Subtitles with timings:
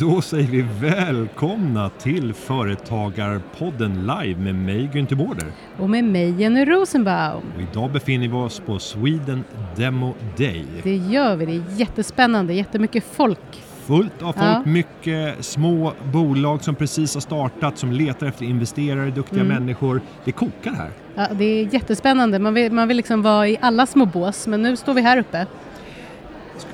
[0.00, 5.46] Då säger vi välkomna till Företagarpodden live med mig Günther Bårder.
[5.78, 7.42] Och med mig Jenny Rosenbaum.
[7.56, 9.44] Och idag befinner vi oss på Sweden
[9.76, 10.64] Demo Day.
[10.82, 13.38] Det gör vi, det är jättespännande, jättemycket folk.
[13.86, 14.62] Fullt av folk, Ja.
[14.64, 19.54] mycket små bolag som precis har startat, som letar efter investerare, duktiga Mm.
[19.56, 20.00] människor.
[20.24, 20.90] Det kokar här.
[21.14, 24.62] Ja, det är jättespännande, man vill, man vill liksom vara i alla små bås, men
[24.62, 25.46] nu står vi här uppe.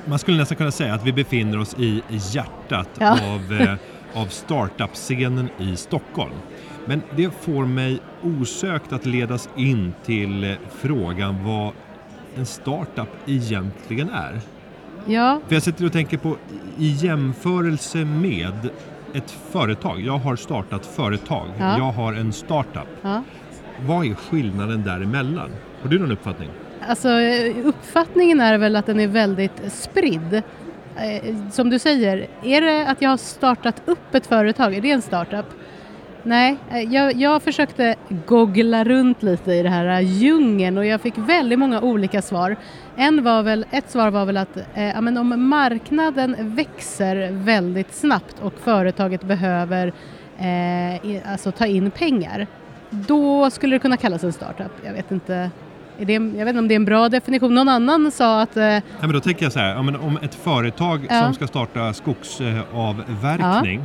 [0.05, 3.11] Man skulle nästan kunna säga att vi befinner oss i hjärtat Ja.
[3.11, 3.73] av, eh,
[4.21, 6.33] av startup-scenen i Stockholm.
[6.85, 11.71] Men det får mig osökt att ledas in till eh, frågan vad
[12.37, 14.39] en startup egentligen är.
[15.05, 16.37] Ja, För jag sitter och tänker på
[16.77, 18.69] i jämförelse med
[19.13, 20.01] ett företag.
[20.01, 21.47] Jag har startat företag.
[21.59, 21.77] Ja.
[21.77, 22.87] Jag har en startup.
[23.01, 23.23] ja.
[23.87, 25.49] Vad är skillnaden däremellan?
[25.81, 26.49] Har du någon uppfattning?
[26.87, 27.09] Alltså
[27.63, 30.33] uppfattningen är väl att den är väldigt spridd.
[30.97, 34.91] Eh, som du säger, är det att jag har startat upp ett företag, är det
[34.91, 35.45] en startup?
[36.23, 41.01] Nej, eh, jag, jag försökte googla runt lite i det här eh, djungeln och jag
[41.01, 42.55] fick väldigt många olika svar.
[42.95, 48.35] En var väl, ett svar var väl att eh, men om marknaden växer väldigt snabbt
[48.41, 49.93] och företaget behöver
[50.37, 52.47] eh, alltså ta in pengar,
[52.89, 54.71] då skulle det kunna kallas en startup.
[54.85, 55.51] Jag vet inte
[55.99, 57.53] är det, jag vet inte om det är en bra definition.
[57.55, 58.57] Någon annan sa att...
[58.57, 61.23] Eh, Ja, men då tänker jag så här, ja, men om ett företag Ja.
[61.23, 63.81] som ska starta skogsavverkning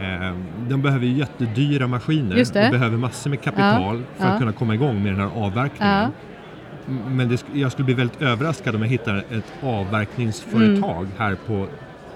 [0.00, 0.34] eh,
[0.68, 4.30] de behöver ju jättedyra maskiner och behöver massor med kapital för Ja.
[4.32, 5.94] att kunna komma igång med den här avverkningen.
[5.98, 6.08] Ja.
[7.08, 11.12] Men det, jag skulle bli väldigt överraskad om jag hittar ett avverkningsföretag Mm.
[11.18, 11.66] här på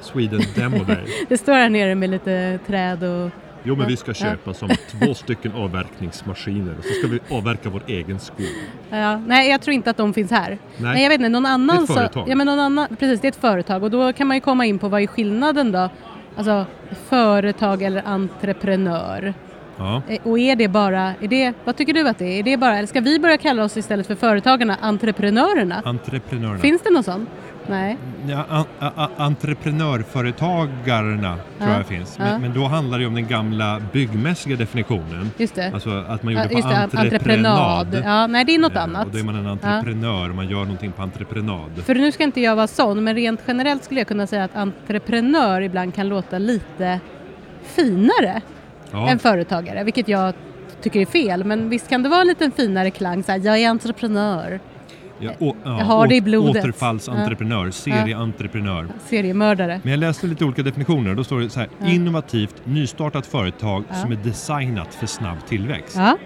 [0.00, 1.04] Sweden Demo Day.
[1.28, 3.30] det står här nere med lite träd och...
[3.68, 7.82] Jo, men vi ska köpa som två stycken avverkningsmaskiner och så ska vi avverka vår
[7.86, 8.46] egen skog.
[8.90, 10.48] Ja, nej, jag tror inte att de finns här.
[10.48, 10.58] Nej.
[10.94, 12.28] Nej, jag vet inte, någon annan Det är ett företag.
[12.28, 14.66] Ja, men någon annan, precis, det är ett företag och då kan man ju komma
[14.66, 15.90] in på vad är skillnaden då?
[16.36, 16.66] Alltså
[17.08, 19.34] företag eller entreprenör.
[19.76, 20.02] Ja.
[20.08, 22.38] Eh, Och är det bara, är det, vad tycker du att det är?
[22.38, 25.82] är det bara, eller ska vi börja kalla oss istället för företagarna entreprenörerna?
[25.84, 26.58] Entreprenörerna.
[26.58, 27.26] Finns det någon sån?
[27.68, 27.96] Nej.
[28.28, 32.16] Ja, an, a, entreprenörföretagarna tror Ja, jag finns.
[32.18, 32.24] ja.
[32.24, 35.30] Men, men då handlar det om den gamla byggmässiga definitionen.
[35.36, 35.70] Just det.
[35.74, 38.02] Alltså att man Ja, gjorde just på det, entreprenad.
[38.04, 39.06] Ja, nej, det är något Eh, annat.
[39.06, 41.70] Och då är man en entreprenör, man gör någonting på entreprenad.
[41.84, 44.56] För nu ska inte jag vara sån, men rent generellt skulle jag kunna säga att
[44.56, 47.00] entreprenör ibland kan låta lite
[47.62, 48.40] finare
[48.92, 49.08] Ja.
[49.08, 50.34] än företagare, vilket jag
[50.82, 51.44] tycker är fel.
[51.44, 54.60] Men visst kan det vara en liten finare klang, så här, jag är entreprenör,
[55.20, 56.64] Ja, å, ja, jag har det i blodet.
[56.64, 58.86] Återfallsentreprenör, serieentreprenör.
[59.06, 59.80] seriemördare.
[59.82, 61.14] Men jag läste lite olika definitioner.
[61.14, 61.86] Då står det så här, Ja.
[61.88, 63.94] innovativt, nystartat företag Ja.
[63.94, 65.96] som är designat för snabb tillväxt.
[65.96, 66.16] Ja,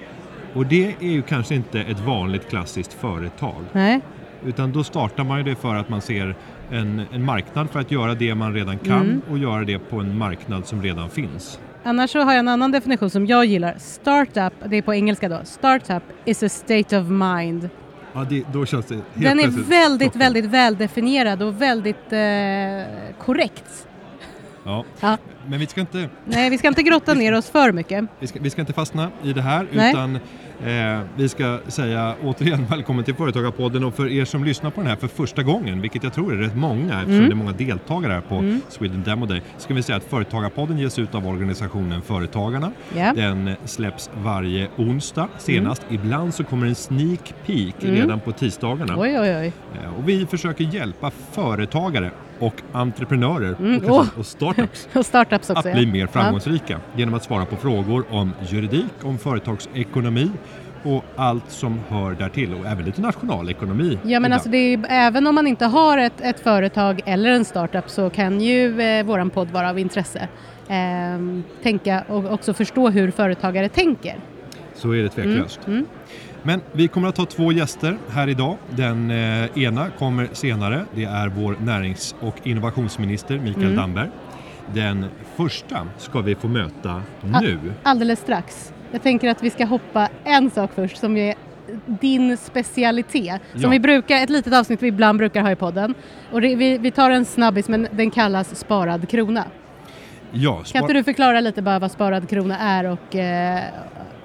[0.54, 3.62] Och det är ju kanske inte ett vanligt klassiskt företag.
[3.72, 4.00] nej.
[4.44, 6.34] Utan då startar man ju det för att man ser
[6.70, 9.22] en, en marknad för att göra det man redan kan Mm.
[9.30, 11.60] och göra det på en marknad som redan finns.
[11.84, 13.74] Annars så har jag en annan definition som jag gillar.
[13.78, 15.40] Startup, det är på engelska då.
[15.44, 17.68] Startup is a state of mind.
[18.12, 20.18] Ja, det, då känns det helt Den är väldigt, toppen.
[20.18, 23.86] väldigt väldefinierad och väldigt eh, korrekt.
[24.64, 24.84] Ja.
[25.00, 25.18] Ja.
[25.48, 28.04] Men vi ska, inte, Nej, vi ska inte grotta ner oss för mycket.
[28.20, 29.90] vi, ska, vi ska inte fastna i det här Nej.
[29.90, 30.16] utan
[30.66, 34.90] eh, vi ska säga återigen välkommen till Företagarpodden och för er som lyssnar på den
[34.90, 37.28] här för första gången, vilket jag tror är rätt många eftersom Mm.
[37.28, 38.60] det är många deltagare här på Mm.
[38.68, 42.72] Sweden Demo Day, ska vi säga att Företagarpodden ges ut av organisationen Företagarna.
[42.96, 43.12] Ja.
[43.14, 45.82] Den släpps varje onsdag senast.
[45.90, 47.94] Ibland så kommer en sneak peek Mm.
[47.94, 48.94] redan på tisdagarna.
[48.98, 49.52] Oj, oj, oj.
[49.84, 54.06] Eh, Och vi försöker hjälpa företagare och entreprenörer Mm, och, åh.
[54.18, 55.68] och startups Och startups också.
[55.68, 55.92] att bli ja.
[55.92, 60.30] mer framgångsrika genom att svara på frågor om juridik, om företagsekonomi
[60.82, 63.98] och allt som hör därtill och även lite nationalekonomi.
[64.02, 67.44] Ja, men alltså det är, även om man inte har ett, ett företag eller en
[67.44, 70.28] startup så kan ju eh, våran podd vara av intresse.
[70.68, 74.16] Ehm, tänka och också förstå hur företagare tänker.
[74.74, 75.60] Så är det tveklöst.
[75.66, 75.86] Mm.
[76.42, 78.56] Men vi kommer att ha två gäster här idag.
[78.70, 80.84] Den eh, ena kommer senare.
[80.94, 83.76] Det är vår närings och innovationsminister Mikael Mm.
[83.76, 84.08] Damberg.
[84.74, 85.06] Den
[85.36, 87.02] första ska vi få möta
[87.40, 87.58] nu.
[87.82, 88.72] Alldeles strax.
[88.92, 91.34] Jag tänker att vi ska hoppa en sak först som är
[91.86, 93.40] din specialitet.
[93.52, 93.68] Som Ja.
[93.68, 95.94] vi brukar, ett litet avsnitt vi ibland brukar ha i podden.
[96.32, 99.44] Och det, vi, vi tar en snabbis men den kallas sparad krona.
[100.32, 103.60] Ja, Kan spar- inte du förklara lite bara vad sparad krona är och eh,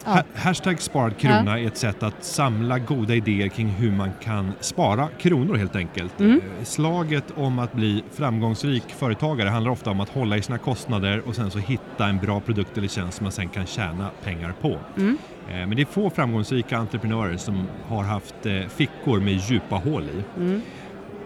[0.07, 0.13] ja.
[0.13, 4.51] Ha- Hashtag sparad krona är ett sätt att samla goda idéer kring hur man kan
[4.59, 6.19] spara kronor helt enkelt.
[6.19, 6.35] Mm.
[6.59, 11.21] Eh, Slaget om att bli framgångsrik företagare handlar ofta om att hålla i sina kostnader
[11.27, 14.53] och sen så hitta en bra produkt eller tjänst som man sen kan tjäna pengar
[14.61, 14.77] på.
[14.97, 15.17] Mm.
[15.49, 20.03] Eh, Men det är få framgångsrika entreprenörer som har haft eh, fickor med djupa hål
[20.03, 20.41] i.
[20.41, 20.61] Mm.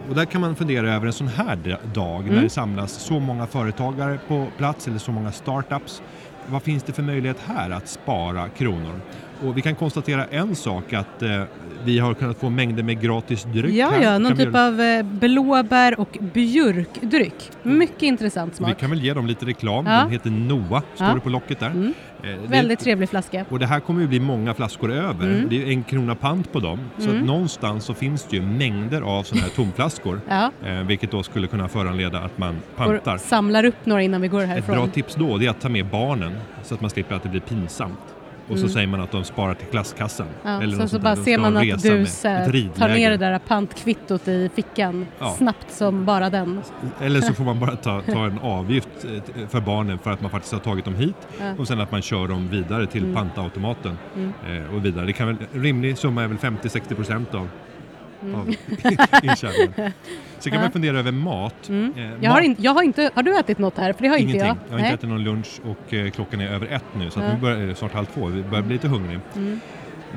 [0.10, 1.56] Och där kan man fundera över en sån här
[1.94, 2.44] dag när Mm.
[2.44, 6.02] det samlas så många företagare på plats eller så många startups.
[6.48, 9.02] Vad finns det för möjlighet här att spara kronor?
[9.46, 11.44] Och vi kan konstatera en sak att eh,
[11.84, 14.02] vi har kunnat få mängder med gratis dryck Ja, här.
[14.02, 16.18] ja, någon Kan vi- typ av eh, blåbär och
[16.66, 17.52] björkdryck.
[17.64, 18.78] Mycket intressant Vi smak.
[18.80, 19.86] kan väl ge dem lite reklam.
[19.86, 19.92] Ja.
[19.92, 21.14] Den heter Noah, står Ja.
[21.14, 21.68] det på locket där.
[21.70, 21.94] Mm.
[22.24, 23.46] Eh, det- Väldigt trevlig flaska.
[23.50, 25.26] Och det här kommer ju bli många flaskor över.
[25.28, 25.50] Mm.
[25.50, 26.80] Det är en krona pant på dem.
[26.98, 27.22] Så Mm.
[27.22, 30.22] att någonstans så finns det ju mängder av sådana här tomflaskor.
[30.30, 33.18] Ja, eh, vilket då skulle kunna föranleda att man och pantar.
[33.18, 34.76] samlar upp några innan vi går Ett härifrån.
[34.76, 36.32] bra tips då det är att ta med barnen
[36.64, 38.00] så att man slipper att det blir pinsamt.
[38.48, 38.70] Och så Mm.
[38.70, 40.28] säger man att de sparar till klasskassan.
[40.44, 44.50] Ja, eller så, så bara ser man att du tar ner det där pantkvittot i
[44.56, 45.30] fickan Ja.
[45.38, 46.62] snabbt som bara den.
[47.02, 50.32] Eller så får man bara ta, ta en avgift eh, för barnen för att man
[50.32, 51.54] faktiskt har tagit dem hit Ja.
[51.58, 53.16] och sen att man kör dem vidare till Mm.
[53.16, 54.34] pantautomaten Mm.
[54.66, 55.06] eh, och vidare.
[55.06, 57.48] Det kan väl, rimlig summa är väl 50-60 procent av,
[58.22, 58.36] Mm.
[58.36, 58.48] av
[59.24, 59.92] intjäningen.
[60.40, 60.62] Så kan Ja.
[60.62, 61.70] man fundera över mat.
[61.70, 61.94] Mm.
[61.98, 63.94] Eh, Jag har, mat- in, jag har inte, har du ätit något här?
[63.94, 64.48] För det har inte Ingenting.
[64.48, 64.58] jag.
[64.70, 67.34] Jag har inte ätit någon lunch och eh, klockan är över ett nu så Ja.
[67.34, 68.26] nu börjar, är det snart halv två.
[68.28, 69.20] Vi börjar bli lite hungrig.
[69.36, 69.60] Mm.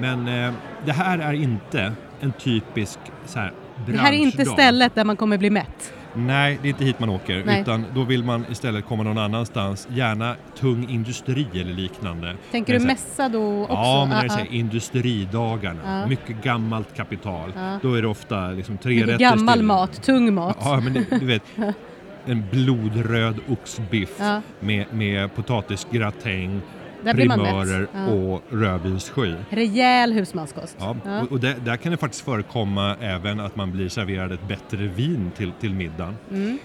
[0.00, 0.52] Men eh,
[0.84, 3.52] det här är inte en typisk så här,
[3.86, 4.52] Det här är inte branschdag.
[4.54, 5.92] stället där man kommer bli mätt.
[6.16, 7.42] Nej, det är inte hit man åker.
[7.46, 7.60] Nej.
[7.60, 9.88] Utan då vill man istället komma någon annanstans.
[9.90, 12.34] Gärna tung industri eller liknande.
[12.50, 13.74] Tänker du så här- mässa då också?
[13.74, 14.54] Ja, men när det är Ah, ah.
[14.54, 16.00] industridagarna.
[16.00, 16.06] Ja.
[16.06, 17.52] Mycket gammalt kapital.
[17.82, 20.56] Då är det ofta liksom tre Mycket rätter gammal till- mat, tung mat.
[20.60, 21.42] Ja, men det, du vet.
[22.26, 24.40] En blodröd oxbiff Ja.
[24.60, 26.60] med, med potatisgratäng,
[27.04, 27.48] Där blir man mätt.
[27.50, 28.06] primörer Ja.
[28.06, 29.34] och rödvinssky.
[29.50, 30.76] Rejäl husmanskost.
[30.80, 31.20] Ja, Ja.
[31.20, 34.76] och, och där, där kan det faktiskt förekomma även att man blir serverad ett bättre
[34.86, 36.16] vin till, till middagen.
[36.30, 36.58] Mm.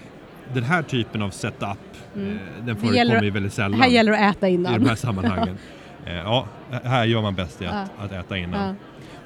[0.54, 1.78] Den här typen av setup,
[2.14, 2.28] Mm.
[2.32, 4.86] eh, den förekommer ju väldigt sällan Här gäller det att äta i de innan.
[4.86, 5.58] här sammanhangen.
[6.06, 6.46] Eh, ja,
[6.84, 8.74] här gör man bäst i att, att äta innan, Ja.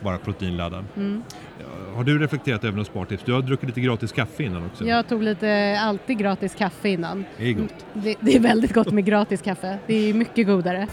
[0.00, 0.84] bara proteinladdad.
[0.96, 1.22] Mm.
[1.96, 3.22] Har du reflekterat över något spartips?
[3.26, 4.84] Du har druckit lite gratis kaffe innan också.
[4.84, 7.24] Jag tog lite, alltid gratis kaffe innan.
[7.38, 7.74] Det är gott.
[7.92, 9.78] Det, det är väldigt gott med gratis kaffe.
[9.86, 10.86] Det är mycket godare.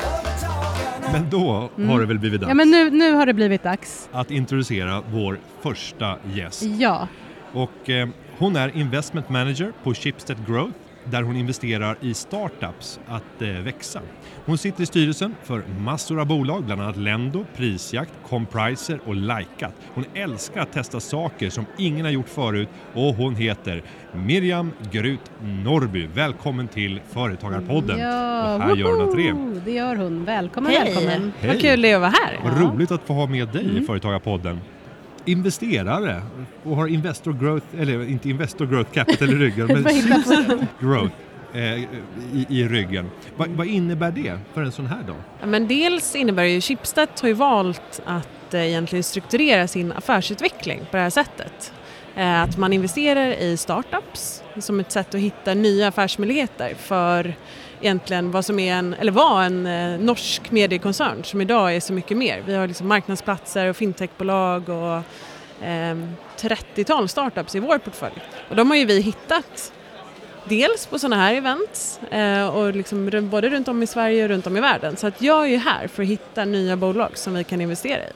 [1.13, 1.89] Men då Mm.
[1.89, 4.09] har det väl blivit dags Ja, men nu, nu har det blivit dags.
[4.11, 6.63] att introducera vår första gäst.
[6.63, 7.07] Ja,
[7.53, 10.73] Och eh, hon är investment manager på Schibsted Growth
[11.05, 14.01] där hon investerar i startups att eh, växa.
[14.45, 19.73] Hon sitter i styrelsen för massor av bolag, bland annat Lendo, Prisjakt, Compriser och Likat.
[19.93, 23.83] Hon älskar att testa saker som ingen har gjort förut och hon heter
[24.13, 25.31] Miriam Grut
[25.63, 26.07] Norby.
[26.13, 27.99] Välkommen till Företagarpodden!
[27.99, 29.33] ja och här gör hon entré.
[29.65, 30.25] Det gör hon.
[30.25, 30.83] Välkommen, Hej!
[30.85, 31.31] välkommen.
[31.39, 31.49] Hej.
[31.51, 32.39] Vad kul det är att vara här.
[32.43, 32.67] Vad Ja.
[32.73, 33.85] roligt att få ha med dig i Mm.
[33.85, 34.59] Företagarpodden.
[35.25, 36.21] Investerare
[36.63, 41.15] och har Investor Growth, eller inte Investor Growth Capital i ryggen, men Growth
[41.53, 41.79] eh,
[42.33, 43.09] i, i ryggen.
[43.37, 45.15] Va, vad innebär det för en sån här dag?
[45.39, 50.79] Ja, Men dels innebär ju Schibsted har ju valt att eh, egentligen strukturera sin affärsutveckling
[50.91, 51.73] på det här sättet.
[52.15, 57.35] Eh, att man investerar i startups som ett sätt att hitta nya affärsmöjligheter för
[57.81, 61.93] egentligen vad som är en, eller var en eh, norsk mediekoncern som idag är så
[61.93, 62.43] mycket mer.
[62.45, 64.95] Vi har liksom marknadsplatser och fintechbolag och
[65.65, 65.97] eh,
[66.37, 68.21] 30-tal startups i vår portfölj.
[68.49, 69.73] Och de har ju vi hittat
[70.43, 74.47] dels på sådana här events eh, och liksom både runt om i Sverige och runt
[74.47, 74.97] om i världen.
[74.97, 78.01] Så att jag är ju här för att hitta nya bolag som vi kan investera
[78.01, 78.11] i.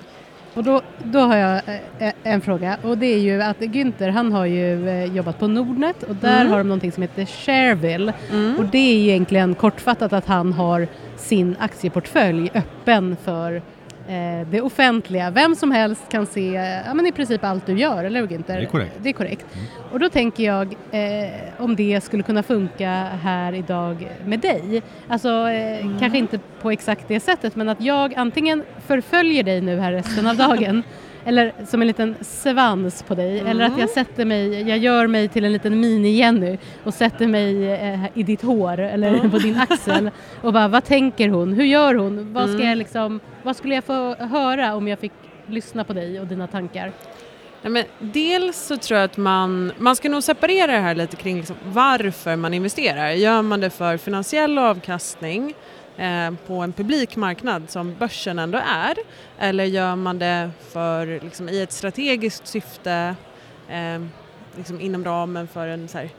[0.55, 1.61] Och då, då har jag
[1.99, 2.77] eh, en fråga.
[2.83, 6.03] Och det är ju att Günther han har ju eh, jobbat på Nordnet.
[6.03, 6.51] Och där Mm.
[6.51, 8.13] har de någonting som heter Shareville.
[8.57, 13.61] Och det är ju egentligen kortfattat att han har sin aktieportfölj öppen för eh,
[14.49, 15.29] det offentliga.
[15.29, 18.27] Vem som helst kan se eh, ja, men i princip allt du gör, eller hur
[18.27, 18.57] Günther?
[18.57, 18.95] Det är korrekt.
[19.01, 19.45] Det är korrekt.
[19.91, 22.89] Och då tänker jag eh, om det skulle kunna funka
[23.23, 24.81] här idag med dig.
[25.07, 29.79] Alltså eh, kanske inte på exakt det sättet men att jag antingen förföljer dig nu
[29.79, 30.83] här resten av dagen
[31.25, 35.27] eller som en liten svans på dig eller att jag sätter mig, jag gör mig
[35.27, 40.11] till en liten mini-Jenny och sätter mig eh, i ditt hår eller på din axel
[40.41, 43.83] och bara vad tänker hon, hur gör hon, vad ska jag liksom, vad skulle jag
[43.83, 45.11] få höra om jag fick
[45.47, 46.91] lyssna på dig och dina tankar?
[47.61, 51.15] Ja, men dels så tror jag att man, man ska nog separera det här lite
[51.15, 53.09] kring liksom varför man investerar.
[53.09, 55.53] Gör man det för finansiell avkastning
[55.97, 58.95] eh, på en publik marknad som börsen ändå är
[59.39, 63.15] eller gör man det för, liksom, i ett strategiskt syfte
[63.69, 64.01] eh,
[64.57, 66.09] liksom inom ramen för en så här,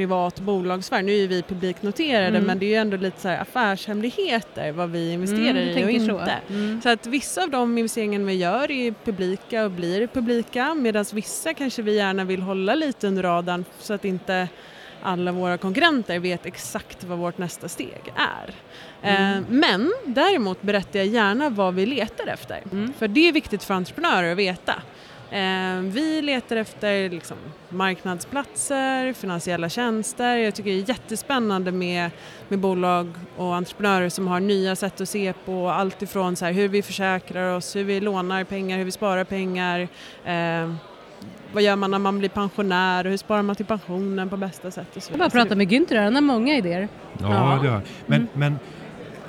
[0.00, 1.02] privat bolagssfär.
[1.02, 2.42] Nu är vi publiknoterade Mm.
[2.44, 5.74] men det är ju ändå lite så här affärshemligheter vad vi investerar Mm, i och
[5.74, 6.20] tänker så.
[6.20, 6.34] inte.
[6.50, 6.80] Mm.
[6.82, 11.54] Så att vissa av de investeringarna vi gör är publika och blir publika medan vissa
[11.54, 14.48] kanske vi gärna vill hålla lite under radarn så att inte
[15.02, 18.54] alla våra konkurrenter vet exakt vad vårt nästa steg är.
[19.02, 22.62] Eh, men däremot berättar jag gärna vad vi letar efter.
[22.72, 22.92] Mm.
[22.98, 24.74] För det är viktigt för entreprenörer att veta.
[25.32, 27.36] Eh, vi letar efter liksom,
[27.68, 30.36] marknadsplatser, finansiella tjänster.
[30.36, 32.10] Jag tycker det är jättespännande med,
[32.48, 36.52] med bolag och entreprenörer som har nya sätt att se på allt ifrån så här,
[36.52, 39.88] hur vi försäkrar oss, hur vi lånar pengar, hur vi sparar pengar.
[40.24, 40.74] Eh,
[41.52, 44.70] vad gör man när man blir pensionär och hur sparar man till pensionen på bästa
[44.70, 46.88] sätt och så Jag bara prata med Günther, han har många idéer.
[47.18, 47.58] Ja, Ja.
[47.62, 48.28] det har men, Mm.
[48.34, 48.58] men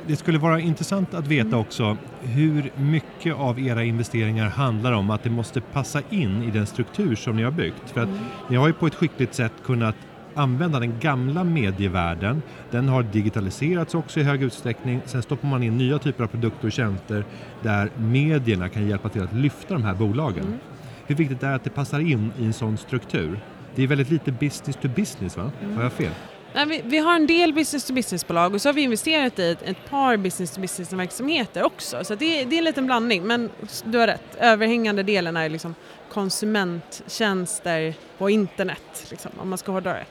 [0.08, 5.24] det skulle vara intressant att veta också hur mycket av era investeringar handlar om att
[5.24, 7.90] det måste passa in i den struktur som ni har byggt.
[7.90, 8.10] För att
[8.50, 9.96] ni har ju på ett skickligt sätt kunnat
[10.36, 12.42] använda den gamla medievärlden.
[12.72, 15.02] Den har digitaliserats också i hög utsträckning.
[15.06, 17.26] Sen stoppar man in nya typer av produkter och tjänster
[17.62, 20.60] där medierna kan hjälpa till att lyfta de här bolagen.
[21.06, 23.40] Hur viktigt är det att det passar in i en sån struktur?
[23.76, 25.52] Det är väldigt lite business to business, va?
[25.76, 26.12] Har jag fel?
[26.54, 29.62] Vi, vi har en del business to business-bolag och så har vi investerat i ett,
[29.64, 32.04] ett par business to business-verksamheter också.
[32.04, 33.50] Så det, det är en liten blandning, men
[33.84, 34.36] du har rätt.
[34.40, 35.76] Överhängande delen är liksom
[36.10, 40.06] konsumenttjänster på internet, liksom, om man ska hårdra det.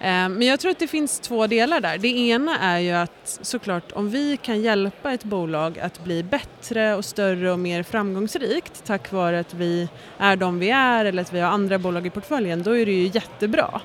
[0.00, 1.98] Eh, men jag tror att det finns två delar där.
[1.98, 6.94] Det ena är ju att såklart om vi kan hjälpa ett bolag att bli bättre
[6.94, 9.88] och större och mer framgångsrikt tack vare att vi
[10.18, 12.92] är de vi är eller att vi har andra bolag i portföljen, då är det
[12.92, 13.80] ju jättebra.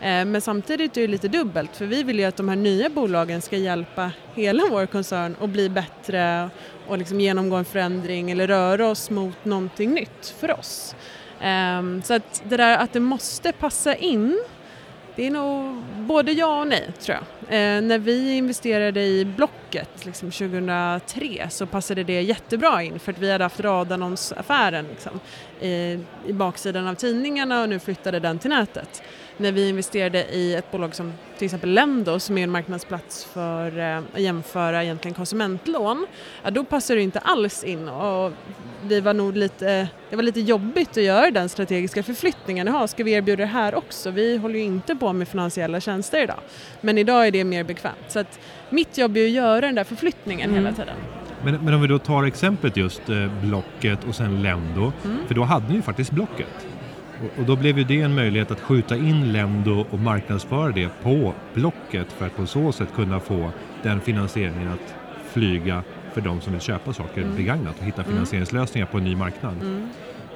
[0.00, 2.88] Eh, men samtidigt är det lite dubbelt för vi vill ju att de här nya
[2.88, 6.50] bolagen ska hjälpa hela vår koncern att bli bättre
[6.88, 10.94] och liksom genomgå en förändring eller röra oss mot någonting nytt för oss.
[11.40, 14.40] Ehm, så att det där att det måste passa in
[15.16, 17.54] det är nog både ja och nej tror jag.
[17.54, 23.18] Eh, när vi investerade i Blocket liksom 2003 så passade det jättebra in för att
[23.18, 25.20] vi hade haft radannonsaffären liksom,
[25.60, 29.02] i, i baksidan av tidningarna och nu flyttade den till nätet.
[29.40, 33.78] När vi investerade i ett bolag som till exempel Lendo som är en marknadsplats för
[33.78, 36.06] eh, att jämföra egentligen konsumentlån,
[36.42, 38.32] ja, då passar det inte alls in och
[38.82, 42.66] vi var nog lite, det var lite jobbigt att göra den strategiska förflyttningen.
[42.66, 44.10] Jaha, ska vi erbjuda det här också?
[44.10, 46.40] Vi håller ju inte på med finansiella tjänster idag.
[46.80, 47.96] Men idag är det mer bekvämt.
[48.08, 48.38] Så att
[48.70, 50.64] mitt jobb är att göra den där förflyttningen Mm.
[50.64, 50.96] hela tiden.
[51.44, 55.16] Men, men om vi då tar exemplet just eh, Blocket och sen Lendo, Mm.
[55.26, 56.66] för då hade ni ju faktiskt Blocket.
[57.22, 60.88] Och, och då blev ju det en möjlighet att skjuta in Lendo och marknadsföra det
[61.02, 63.50] på Blocket för att på så sätt kunna få
[63.82, 64.94] den finansieringen att
[65.32, 67.36] flyga för de som vill köpa saker Mm.
[67.36, 69.54] begagnat och hitta finansieringslösningar på en ny marknad.
[69.62, 69.88] Mm.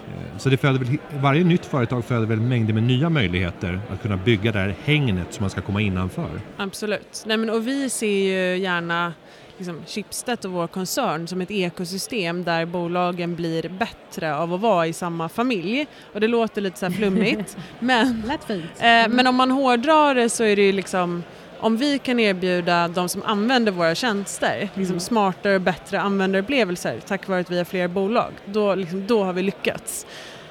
[0.09, 4.03] Eh, Så det föder väl, varje nytt företag föder väl mängder med nya möjligheter att
[4.03, 6.41] kunna bygga det här hängnet som man ska komma innanför.
[6.57, 7.25] Absolut.
[7.27, 9.13] Nej, men, och vi ser ju gärna
[9.57, 14.87] liksom, Schibsted och vår koncern som ett ekosystem där bolagen blir bättre av att vara
[14.87, 15.87] i samma familj.
[16.13, 18.31] Och det låter lite så här flummigt, men.
[18.79, 21.23] Eh, men om man hårdrar det så är det ju liksom
[21.61, 27.29] om vi kan erbjuda de som använder våra tjänster liksom smartare och bättre användarupplevelser tack
[27.29, 30.07] vare att vi har fler bolag, då, liksom, då har vi lyckats.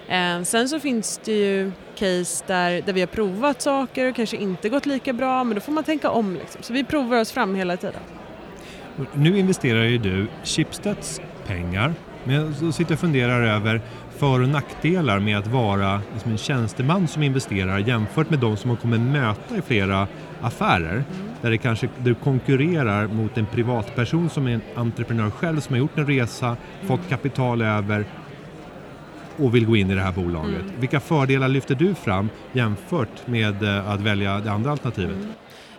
[0.08, 4.38] Eh, sen så finns det ju case där, där vi har provat saker och kanske
[4.38, 6.34] inte gått lika bra men då får man tänka om.
[6.34, 6.64] Liksom.
[6.64, 8.02] Så vi provar oss fram hela tiden.
[9.14, 13.82] Nu investerar ju du Schibsteds pengar, men jag sitter och funderar över
[14.18, 18.68] för och nackdelar med att vara liksom en tjänsteman som investerar jämfört med de som
[18.68, 20.08] man kommer möta i flera
[20.42, 21.04] affärer.
[21.42, 25.80] Där det kanske, du konkurrerar mot en privatperson som är en entreprenör själv som har
[25.80, 26.58] gjort en resa,
[26.88, 28.06] fått kapital över
[29.38, 30.64] och vill gå in i det här bolaget.
[30.80, 35.18] Vilka fördelar lyfter du fram jämfört med eh, att välja det andra alternativet?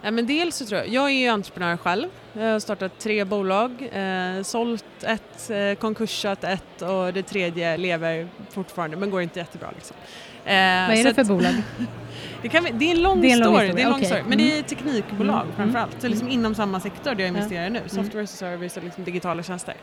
[0.05, 2.09] Ja, men dels så tror jag, jag är ju entreprenör själv.
[2.33, 8.29] Jag har startat tre bolag, eh, sålt ett, eh, konkursat ett och det tredje lever
[8.51, 9.69] fortfarande men går inte jättebra.
[9.75, 9.97] Liksom.
[10.45, 10.57] Eh, Vad
[10.99, 11.55] är det för att- bolag?
[12.43, 13.91] Det, kan det är en lång Det är en lång story, historia, det är en
[13.91, 14.07] lång okej.
[14.09, 14.23] story.
[14.29, 14.65] men det är Mm.
[14.65, 16.01] teknikbolag Mm, framförallt.
[16.03, 17.27] Så liksom inom samma sektor där jag Ja.
[17.29, 19.75] investerar nu, software as a service och liksom digitala tjänster.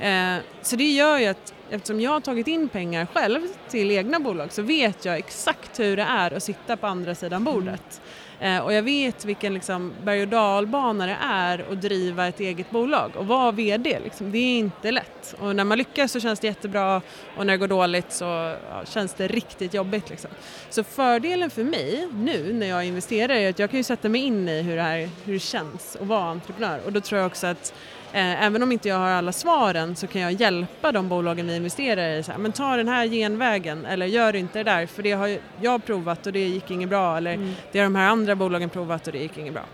[0.00, 4.20] Eh, så det gör ju att eftersom jag har tagit in pengar själv till egna
[4.20, 8.00] bolag så vet jag exakt hur det är att sitta på andra sidan bordet.
[8.00, 12.40] Eh, Eh, och jag vet vilken liksom, berg och dalbana det är att driva ett
[12.40, 13.98] eget bolag och vara VD.
[14.04, 14.32] Liksom.
[14.32, 15.34] Det är inte lätt.
[15.38, 17.02] Och när man lyckas så känns det jättebra
[17.36, 20.10] och när det går dåligt så ja, känns det riktigt jobbigt.
[20.10, 20.30] Liksom.
[20.70, 24.20] Så fördelen för mig nu när jag investerar är att jag kan ju sätta mig
[24.20, 27.26] in i hur det, här, hur det känns att vara entreprenör och då tror jag
[27.26, 27.74] också att
[28.20, 32.10] även om inte jag har alla svaren så kan jag hjälpa de bolagen vi investerar
[32.18, 32.22] i.
[32.22, 35.38] Så här, men ta den här genvägen eller gör inte det där för det har
[35.60, 37.54] jag provat och det gick inget bra eller Mm.
[37.72, 39.64] det har de här andra bolagen provat och det gick inget bra.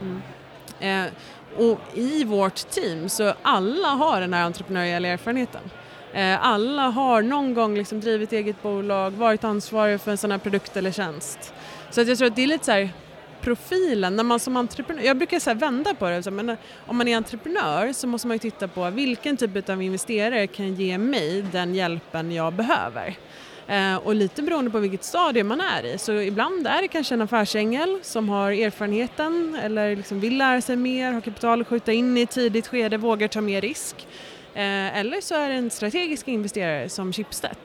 [0.80, 1.04] Eh,
[1.56, 5.60] och i vårt team så alla har den här entreprenöriella erfarenheten.
[6.12, 10.38] Eh, alla har någon gång liksom drivit eget bolag, varit ansvariga för en sån här
[10.38, 11.54] produkt eller tjänst.
[11.90, 12.88] Så att jag tror att det är lite så här,
[13.42, 16.56] profilen när man som entreprenör, jag brukar så här vända på det, men eh,
[16.86, 20.74] om man är entreprenör så måste man ju titta på vilken typ av investerare kan
[20.74, 23.16] ge mig den hjälpen jag behöver.
[23.66, 25.98] Eh, och lite beroende på vilket stadie man är i.
[25.98, 30.76] Så ibland är det kanske en affärsängel som har erfarenheten eller liksom vill lära sig
[30.76, 34.06] mer, har kapital att skjuta in i ett tidigt skede, vågar ta mer risk.
[34.54, 37.56] Eh, eller så är det en strategisk investerare som Schibsted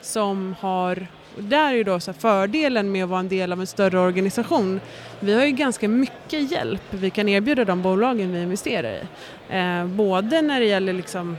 [0.00, 3.60] som har och där är ju då så fördelen med att vara en del av
[3.60, 4.80] en större organisation.
[5.20, 9.00] Vi har ju ganska mycket hjälp vi kan erbjuda de bolagen vi investerar i.
[9.48, 11.36] Eh, både när det gäller liksom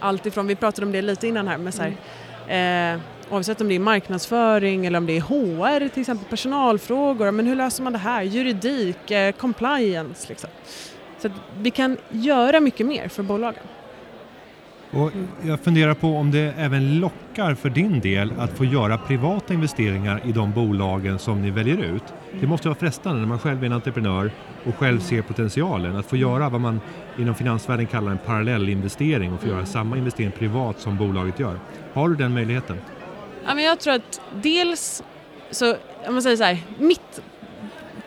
[0.00, 3.00] allt ifrån, vi pratade om det lite innan här, men så här, eh,
[3.30, 7.56] oavsett om det är marknadsföring eller om det är HR, till exempel personalfrågor, men hur
[7.56, 8.22] löser man det här?
[8.22, 10.50] Juridik, eh, compliance liksom.
[11.18, 13.62] Så att vi kan göra mycket mer för bolagen.
[14.92, 19.54] Och jag funderar på om det även lockar för din del att få göra privata
[19.54, 22.02] investeringar i de bolagen som ni väljer ut.
[22.40, 24.30] Det måste vara frestande när man själv är en entreprenör
[24.64, 26.80] och själv ser potentialen att få göra vad man
[27.18, 31.58] inom finansvärlden kallar en parallellinvestering och få göra samma investering privat som bolaget gör.
[31.92, 32.76] Har du den möjligheten?
[33.46, 35.02] Ja, men jag tror att dels
[35.50, 35.74] så,
[36.06, 37.22] om man säger så här, mitt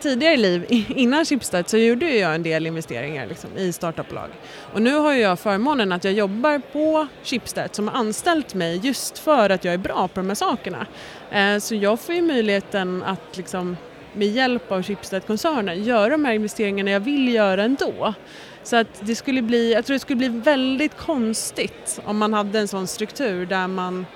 [0.04, 4.28] tidigare liv innan Schibsted så gjorde jag en del investeringar liksom, i startupbolag.
[4.72, 9.18] Och nu har jag förmånen att jag jobbar på Schibsted som har anställt mig just
[9.18, 10.86] för att jag är bra på de här sakerna.
[11.30, 13.76] Eh, så jag får ju möjligheten att liksom,
[14.12, 18.14] med hjälp av Schibsted-koncernen göra de här investeringarna jag vill göra ändå.
[18.62, 22.58] Så att det skulle bli, jag tror det skulle bli väldigt konstigt om man hade
[22.58, 24.06] en sån struktur där man,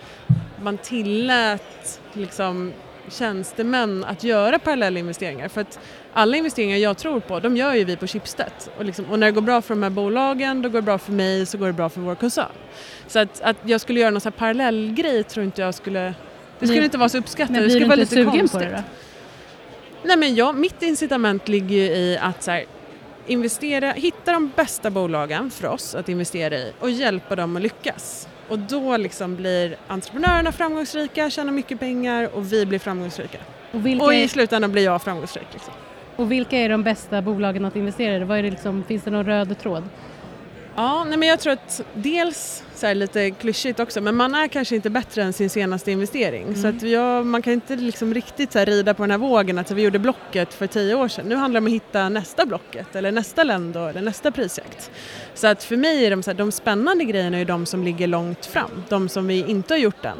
[0.62, 2.72] man tillät liksom
[3.10, 5.48] tjänstemän att göra parallellinvesteringar.
[5.48, 5.78] För att
[6.12, 8.52] alla investeringar jag tror på, de gör ju vi på Schibsted.
[8.78, 10.98] Och, liksom, och när det går bra för de här bolagen, då går det bra
[10.98, 12.46] för mig, så går det bra för vår koncern.
[13.06, 16.00] Så att, att jag skulle göra någon sån här parallellgrej tror inte jag skulle,
[16.58, 17.50] det skulle Men- inte vara så uppskattat.
[17.50, 18.60] Men det blir skulle du vara inte lite sugen konstigt.
[18.60, 18.82] på det då?
[20.04, 22.64] Nej men jag, mitt incitament ligger ju i att så här,
[23.26, 28.28] investera, hitta de bästa bolagen för oss att investera i och hjälpa dem att lyckas.
[28.48, 33.38] Och då liksom blir entreprenörerna framgångsrika, tjänar mycket pengar och vi blir framgångsrika.
[33.72, 35.46] Och vilka, Och i slutändan blir jag framgångsrik.
[35.52, 35.74] Liksom.
[36.16, 38.24] och vilka är de bästa bolagen att investera i?
[38.24, 39.82] Vad är det liksom, finns det någon röd tråd?
[40.76, 44.48] Ja, nej men jag tror att dels, så här lite klyschigt också, men man är
[44.48, 46.56] kanske inte bättre än sin senaste investering.
[46.56, 49.58] Så att jag, man kan inte liksom riktigt så här rida på den här vågen
[49.58, 51.26] att vi gjorde Blocket för tio år sedan.
[51.26, 54.90] Nu handlar det om att hitta nästa Blocket eller nästa Lendo eller nästa prisjakt.
[55.38, 58.06] Så att för mig är de, så här, de spännande grejerna är de som ligger
[58.06, 60.16] långt fram, de som vi inte har gjort än.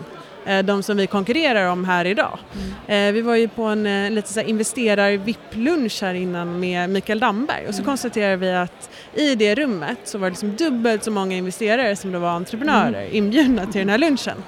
[0.47, 2.39] Eh, De som vi konkurrerar om här idag.
[2.87, 7.19] Eh, Vi var ju på en eh, lite så här investerar-VIP-lunch här innan med Mikael
[7.21, 11.11] Damberg och så konstaterade vi att i det rummet så var det liksom dubbelt så
[11.11, 14.43] många investerare som det var entreprenörer inbjudna till den här lunchen.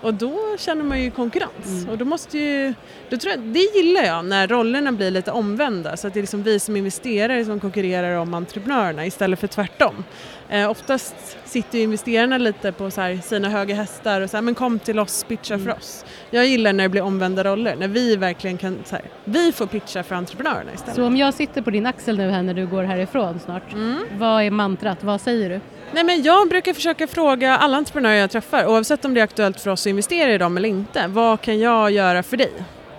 [0.00, 2.74] Och då känner man ju konkurrens och då måste ju,
[3.10, 6.22] då tror jag, det gillar jag när rollerna blir lite omvända så att det är
[6.22, 10.04] liksom vi som investerare som konkurrerar om entreprenörerna istället för tvärtom.
[10.48, 14.54] Eh, oftast sitter ju investerarna lite på här, sina höga hästar och så här, men
[14.54, 16.04] kom till oss, pitcha för oss.
[16.30, 20.02] Jag gillar när det blir omvända roller, när vi verkligen kan, här, vi får pitcha
[20.02, 20.96] för entreprenörerna istället.
[20.96, 23.74] Så om jag sitter på din axel nu här när du går härifrån snart,
[24.18, 25.04] vad är mantrat?
[25.04, 25.60] Vad säger du?
[25.92, 29.60] Nej, men jag brukar försöka fråga alla entreprenörer jag träffar, oavsett om det är aktuellt
[29.60, 32.52] för oss att investera i dem eller inte, vad kan jag göra för dig?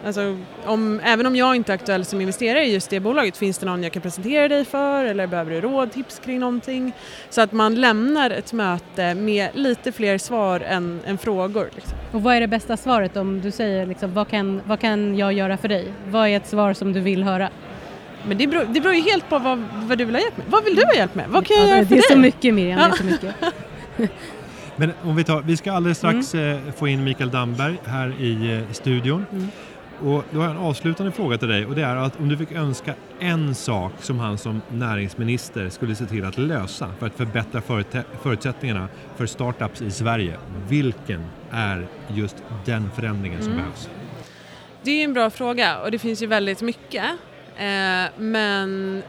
[0.06, 3.58] Alltså, om, även om jag inte är aktuell som investerare i just det bolaget, finns
[3.58, 6.94] det någon jag kan presentera dig för eller behöver du råd, tips kring någonting?
[7.30, 11.70] Så att man lämnar ett möte med lite fler svar än, än frågor.
[11.76, 11.98] Liksom.
[12.12, 15.34] Och vad är det bästa svaret om du säger liksom, vad, kan, vad kan jag
[15.34, 15.94] göra för dig?
[16.08, 17.50] Vad är ett svar som du vill höra?
[18.28, 20.46] Men det beror, det beror ju helt på vad, vad du vill ha hjälp med.
[20.50, 21.26] Vad vill du ha hjälp med?
[21.30, 22.22] Vad kan jag Ja, göra det för är så dig?
[22.22, 23.36] mycket Miriam, det är så mycket.
[24.76, 28.54] Men om vi tar, vi ska alldeles strax eh, få in Mikael Damberg här i
[28.58, 29.26] eh, studion.
[30.00, 32.38] Och då har jag en avslutande fråga till dig och det är att om du
[32.38, 37.14] fick önska en sak som han som näringsminister skulle se till att lösa för att
[37.18, 40.38] förbättra förut- förutsättningarna för startups i Sverige.
[40.70, 43.90] Vilken är just den förändringen som behövs?
[44.84, 47.04] Det är en bra fråga och det finns ju väldigt mycket.
[47.58, 49.04] Eh, men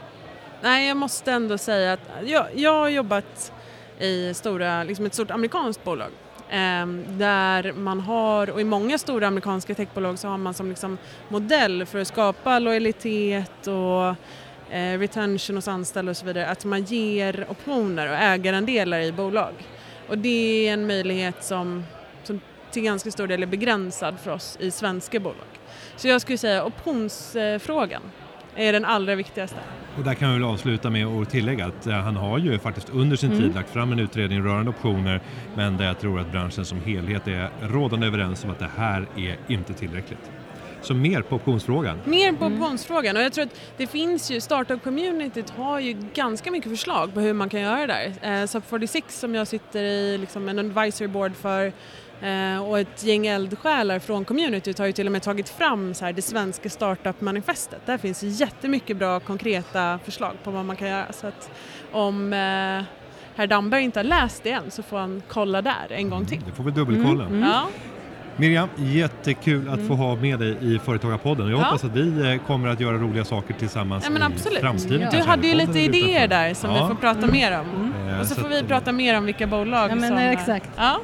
[0.61, 3.51] nej, jag måste ändå säga att jag, jag har jobbat
[3.99, 6.09] i stora, liksom ett stort amerikanskt bolag
[6.49, 10.97] eh, där man har, och i många stora amerikanska techbolag så har man som liksom
[11.27, 14.15] modell för att skapa lojalitet och
[14.75, 19.53] eh, retention hos anställda och så vidare, att man ger optioner och ägarandelar i bolag.
[20.07, 21.83] Och det är en möjlighet som,
[22.23, 25.47] som till ganska stor del är begränsad för oss i svenska bolag.
[25.95, 28.01] Så jag skulle säga optionsfrågan
[28.55, 29.57] är den allra viktigaste.
[29.97, 32.89] Och där kan vi väl avsluta med att tillägga att eh, han har ju faktiskt
[32.89, 35.21] under sin tid lagt fram en utredning rörande optioner
[35.55, 39.07] men där jag tror att branschen som helhet är rådande överens om att det här
[39.17, 40.31] är inte tillräckligt.
[40.81, 41.97] Så mer på optionsfrågan.
[42.05, 46.71] Mer på optionsfrågan och jag tror att det finns ju, startup-communityt har ju ganska mycket
[46.71, 48.05] förslag på hur man kan göra det där.
[48.21, 51.71] Eh, Sub46 som jag sitter i liksom en advisory board för
[52.67, 56.13] och ett gäng eldsjälar från communityt har ju till och med tagit fram så här,
[56.13, 57.81] det svenska startup-manifestet.
[57.85, 61.13] Där finns jättemycket bra konkreta förslag på vad man kan göra.
[61.13, 61.51] Så att
[61.91, 62.83] om eh,
[63.35, 66.41] herr Damberg inte har läst det än så får han kolla där en gång till.
[66.45, 67.25] Det får vi dubbelkolla.
[67.25, 67.41] Mm.
[67.41, 67.67] Ja,
[68.39, 71.49] Miriam, jättekul att få ha med dig i Företagarpodden.
[71.49, 71.63] Jag Ja.
[71.63, 74.59] hoppas att vi eh, kommer att göra roliga saker tillsammans ja men i absolut.
[74.59, 75.01] framtiden.
[75.01, 75.09] Ja.
[75.11, 76.81] Du hade ju lite idéer där som Ja.
[76.83, 77.93] vi får prata mer om.
[78.09, 80.17] Eh, Och så så får vi prata mer om vilka bolag Ja, men, som...
[80.17, 80.69] exakt.
[80.77, 80.99] Ja,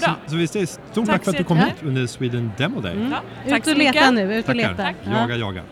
[0.00, 0.14] bra.
[0.26, 2.80] Så vi säger stort tack, Tack för att så du kom hit under Sweden Demo
[2.80, 2.92] Day.
[2.92, 3.12] Mm.
[3.46, 4.88] Ja, Ut så och leta nu, ut och leta.
[5.04, 5.62] Jaga, jaga.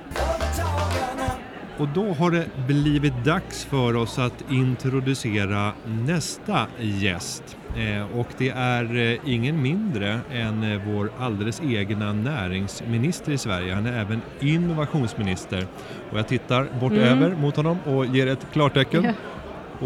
[1.78, 7.56] Och då har det blivit dags för oss att introducera nästa gäst.
[7.76, 13.74] Eh, och det är eh, ingen mindre än eh, vår alldeles egna näringsminister i Sverige.
[13.74, 15.66] Han är även innovationsminister.
[16.12, 17.04] Och jag tittar bort Mm.
[17.04, 19.04] över mot honom och ger ett klartecken.
[19.04, 19.12] Ja.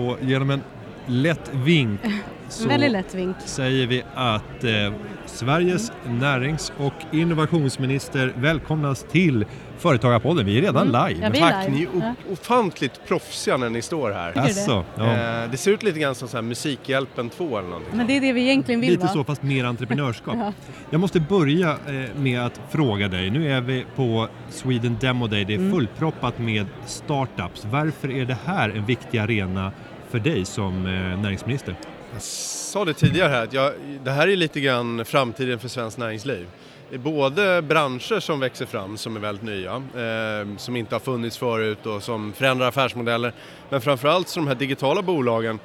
[0.01, 0.63] Och genom en
[1.07, 2.01] lätt vink
[2.49, 3.37] så Väldigt lätt vink.
[3.45, 4.93] säger vi att eh,
[5.27, 9.45] Sveriges närings och innovationsminister välkomnas till
[9.79, 10.47] Företagarpodden.
[10.47, 11.09] Vi är redan Mm.
[11.09, 11.25] live.
[11.25, 11.79] Ja, vi är Tack, live.
[11.79, 12.33] ni är Ja.
[12.33, 14.39] ofantligt proffsiga när ni står här.
[14.39, 15.05] Alltså, ja.
[15.45, 17.97] Eh, det ser ut lite grann som så här Musikhjälpen 2 eller någonting.
[17.97, 19.13] Men det är det vi egentligen vill Lite va?
[19.13, 20.35] så, fast mer entreprenörskap.
[20.39, 20.53] Ja.
[20.91, 23.31] Jag måste börja eh, med att fråga dig.
[23.31, 25.45] Nu är vi på Sweden Demo Day.
[25.45, 25.73] Det är Mm.
[25.73, 27.65] fullproppat med startups.
[27.65, 29.73] Varför är det här en viktig arena
[30.11, 31.75] för dig som eh, näringsminister?
[32.19, 33.73] Jag sa det tidigare här att jag,
[34.05, 36.47] det här är lite grann framtiden för svenskt näringsliv.
[36.93, 41.87] Både branscher som växer fram som är väldigt nya, eh, som inte har funnits förut
[41.87, 43.33] och som förändrar affärsmodeller.
[43.71, 45.59] Men framförallt så de här digitala bolagen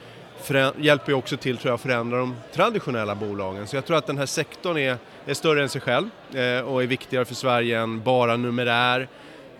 [0.78, 3.68] hjälper ju också till tror jag att förändra de traditionella bolagen.
[3.68, 6.84] Så jag tror att den här sektorn är, är större än sig själv eh, och
[6.84, 9.08] är viktigare för Sverige än bara numerär.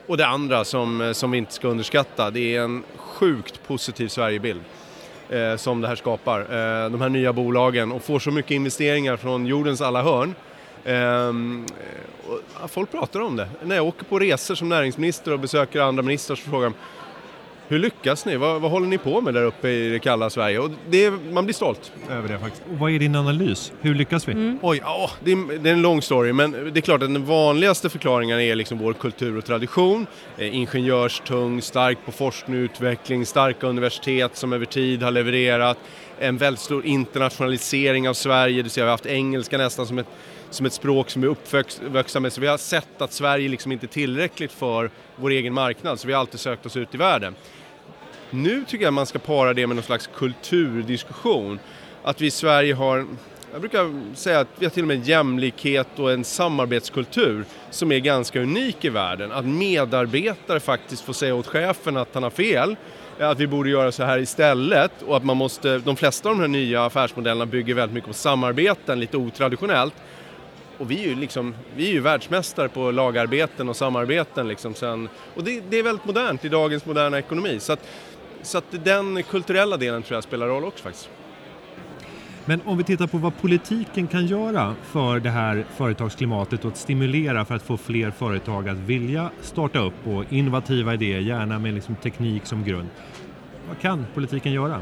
[0.08, 4.08] Och det andra som, eh, som vi inte ska underskatta, det är en sjukt positiv
[4.08, 4.62] Sverigebild
[5.33, 6.39] eh, som det här skapar.
[6.39, 10.35] Eh, de här nya bolagen och får så mycket investeringar från jordens alla hörn.
[10.83, 11.27] Eh,
[12.27, 13.47] och, ja, folk pratar om det.
[13.63, 16.73] När jag åker på resor som näringsminister och besöker andra ministrar så frågar de
[17.73, 18.38] hur lyckas ni?
[18.38, 20.59] Vad, vad håller ni på med där uppe i det kalla Sverige?
[20.59, 22.63] Och det, är- man blir stolt över det faktiskt.
[22.71, 23.71] Och vad är din analys?
[23.81, 24.31] Hur lyckas vi?
[24.31, 24.59] Mm.
[24.62, 27.25] Oj, ja, det, är, det är en lång story men det är klart att den
[27.25, 30.07] vanligaste förklaringen är liksom vår kultur och tradition.
[30.38, 35.77] Eh, ingenjörstung, stark på forskning och utveckling, starka universitet som över tid har levererat.
[36.19, 39.97] En väldigt stor internationalisering av Sverige, det vill säga vi har haft engelska nästan som
[39.99, 40.07] ett,
[40.49, 42.33] som ett språk som är uppvuxna med.
[42.33, 46.07] Så vi har sett att Sverige liksom inte är tillräckligt för vår egen marknad så
[46.07, 47.36] vi har alltid sökt oss ut i världen.
[48.35, 51.59] Nu tycker jag man ska para det med någon slags kulturdiskussion.
[52.03, 53.05] Att vi i Sverige har,
[53.51, 57.91] jag brukar säga att vi har till och med en jämlikhet och en samarbetskultur som
[57.91, 59.31] är ganska unik i världen.
[59.31, 62.75] Att medarbetare faktiskt får säga åt chefen att han har fel,
[63.19, 66.35] eh, att vi borde göra så här istället och att man måste, de flesta av
[66.35, 69.93] de här nya affärsmodellerna bygger väldigt mycket på samarbeten, lite otraditionellt.
[70.77, 74.47] Och vi är ju, liksom, vi är ju världsmästare på lagarbeten och samarbeten.
[74.47, 77.59] Liksom sen, och det, det är väldigt modernt i dagens moderna ekonomi.
[77.59, 77.87] Så att,
[78.43, 81.10] så att den kulturella delen tror jag spelar roll också faktiskt.
[82.45, 86.77] Men om vi tittar på vad politiken kan göra för det här företagsklimatet och att
[86.77, 91.73] stimulera för att få fler företag att vilja starta upp och innovativa idéer, gärna med
[91.73, 92.89] liksom teknik som grund.
[93.67, 94.82] Vad kan politiken göra?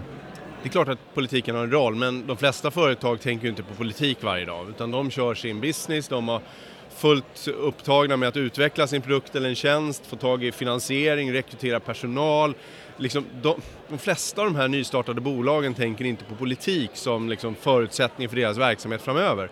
[0.61, 3.63] Det är klart att politiken har en roll men de flesta företag tänker ju inte
[3.63, 6.41] på politik varje dag utan de kör sin business, de har
[7.01, 11.79] fullt upptagna med att utveckla sin produkt eller en tjänst, få tag i finansiering, rekrytera
[11.79, 12.53] personal.
[12.97, 17.55] Liksom de, de flesta av de här nystartade bolagen tänker inte på politik som liksom
[17.55, 19.49] förutsättning för deras verksamhet framöver.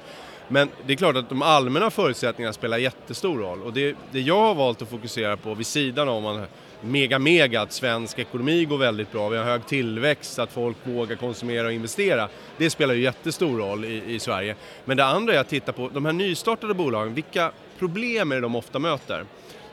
[0.52, 4.42] Men det är klart att de allmänna förutsättningarna spelar jättestor roll och det, det jag
[4.42, 6.46] har valt att fokusera på vid sidan om
[6.82, 11.16] mega mega att svensk ekonomi går väldigt bra, vi har hög tillväxt, att folk vågar
[11.16, 12.30] konsumera och investera.
[12.58, 14.56] Det spelar ju jättestor roll i, i Sverige.
[14.86, 18.42] Men det andra är att titta på de här nystartade bolagen, vilka problem är det
[18.42, 19.26] de ofta möter?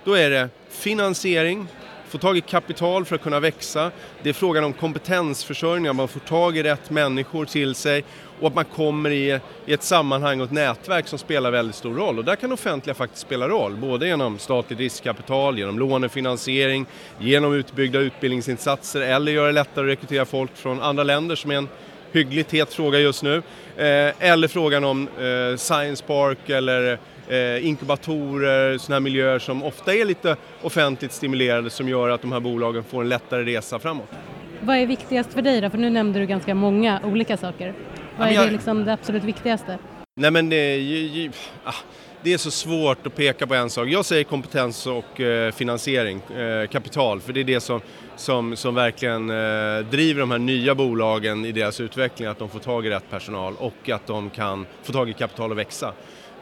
[0.04, 1.66] Då är det finansiering,
[2.08, 3.90] få tag i kapital för att kunna växa.
[4.22, 8.04] Det är frågan om kompetensförsörjning, att man får tag i rätt människor till sig
[8.40, 11.94] och att man kommer i, i ett sammanhang och ett nätverk som spelar väldigt stor
[11.94, 12.18] roll.
[12.18, 16.86] Och där kan offentliga faktiskt spela roll, både genom statligt riskkapital, genom lånefinansiering,
[17.18, 21.56] genom utbyggda utbildningsinsatser eller göra det lättare att rekrytera folk från andra länder som är
[21.56, 21.68] en
[22.12, 23.36] hyggligt het fråga just nu.
[23.76, 29.94] Eh, eller frågan om eh, Science Park eller eh, inkubatorer, sådana här miljöer som ofta
[29.94, 34.08] är lite offentligt stimulerade som gör att de här bolagen får en lättare resa framåt.
[34.60, 35.70] Vad är viktigast för dig då?
[35.70, 37.74] För nu nämnde du ganska många olika saker.
[38.18, 39.78] Vad är jag- det, liksom det absolut viktigaste?
[40.20, 41.30] Nej men det är ju, ju,
[41.64, 41.74] ah,
[42.22, 43.88] det är så svårt att peka på en sak.
[43.88, 47.80] Jag säger kompetens och eh, finansiering, eh, kapital, för det är det som,
[48.16, 52.58] som, som verkligen eh, driver de här nya bolagen i deras utveckling, att de får
[52.58, 55.92] tag i rätt personal och att de kan få tag i kapital och växa.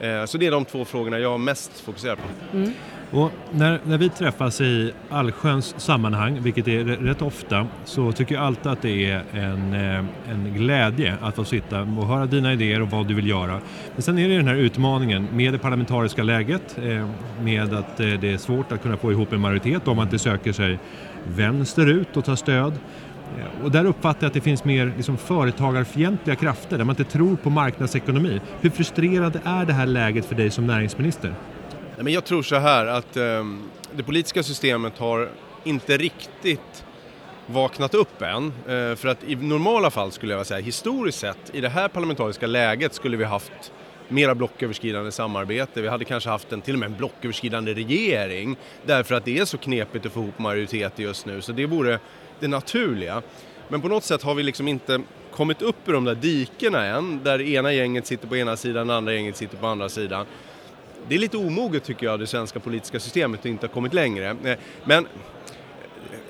[0.00, 2.56] Eh, så det är de två frågorna jag mest fokuserar på.
[2.56, 2.72] Mm.
[3.10, 8.44] Och när, när vi träffas i allsköns sammanhang, vilket är rätt ofta, så tycker jag
[8.44, 12.82] alltid att det är en, eh, en glädje att få sitta och höra dina idéer
[12.82, 13.60] och vad du vill göra.
[13.92, 17.08] Men sen är det den här utmaningen med det parlamentariska läget, eh,
[17.42, 20.52] med att det är svårt att kunna få ihop en majoritet om man inte söker
[20.52, 20.78] sig
[21.24, 22.72] vänsterut och tar stöd.
[23.38, 27.12] Eh, och där uppfattar jag att det finns mer liksom företagarfientliga krafter där man inte
[27.12, 28.40] tror på marknadsekonomi.
[28.60, 31.34] Hur frustrerande är det här läget för dig som näringsminister?
[31.98, 33.44] Men jag tror så här att eh,
[33.96, 35.28] det politiska systemet har
[35.64, 36.84] inte riktigt
[37.46, 38.46] vaknat upp än.
[38.46, 41.88] Eh, för att i normala fall skulle jag vilja säga, historiskt sett, i det här
[41.88, 43.72] parlamentariska läget skulle vi haft
[44.08, 45.82] mera blocköverskridande samarbete.
[45.82, 48.56] Vi hade kanske haft en, till och med en blocköverskridande regering
[48.86, 51.40] därför att det är så knepigt att få ihop majoritet just nu.
[51.40, 51.98] Så det vore
[52.40, 53.22] det naturliga.
[53.68, 55.00] Men på något sätt har vi liksom inte
[55.32, 58.86] kommit upp ur de där dikena än, där det ena gänget sitter på ena sidan,
[58.86, 60.26] det andra gänget sitter på andra sidan.
[61.08, 64.36] Det är lite omoget tycker jag, det svenska politiska systemet, att inte ha kommit längre.
[64.44, 65.06] Eh, men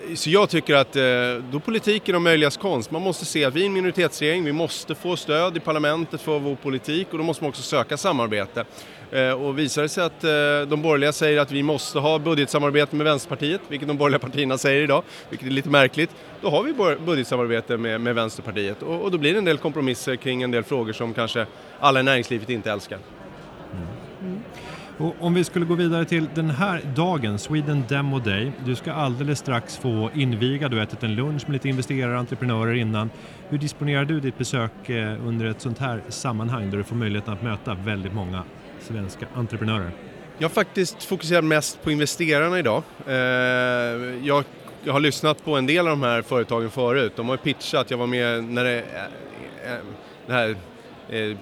[0.09, 1.03] eh, så jag tycker att eh,
[1.51, 4.95] då politiken om möjligast konst, man måste se att vi är en minoritetsregering, vi måste
[4.95, 8.65] få stöd i parlamentet för vår politik och då måste man också söka samarbete.
[9.11, 10.31] Eh, och visar det sig att eh,
[10.69, 14.83] de borgerliga säger att vi måste ha budgetsamarbete med Vänsterpartiet, vilket de borgerliga partierna säger
[14.83, 19.19] idag, vilket är lite märkligt, då har vi budgetsamarbete med, med Vänsterpartiet och, och, då
[19.19, 21.47] blir det en del kompromisser kring en del frågor som kanske
[21.81, 22.99] alla i näringslivet inte älskar.
[23.73, 23.87] Mm.
[24.21, 24.41] Mm.
[24.99, 28.53] Och om vi skulle gå vidare till den här dagen, Sweden Demo Day.
[28.65, 32.19] Du ska alldeles strax få inviga, du har ätit en lunch med lite investerare och
[32.19, 33.11] entreprenörer innan.
[33.49, 37.35] Hur disponerar du ditt besök eh, under ett sånt här sammanhang där du får möjligheten
[37.35, 38.43] att möta väldigt många
[38.85, 39.91] svenska entreprenörer?
[40.39, 42.83] Jag har faktiskt fokuserat mest på investerarna idag.
[43.07, 43.15] Eh,
[44.27, 44.45] jag,
[44.85, 47.13] jag har lyssnat på en del av de här företagen förut.
[47.17, 49.79] De har pitchat, jag var med när det, eh, eh,
[50.27, 50.57] det här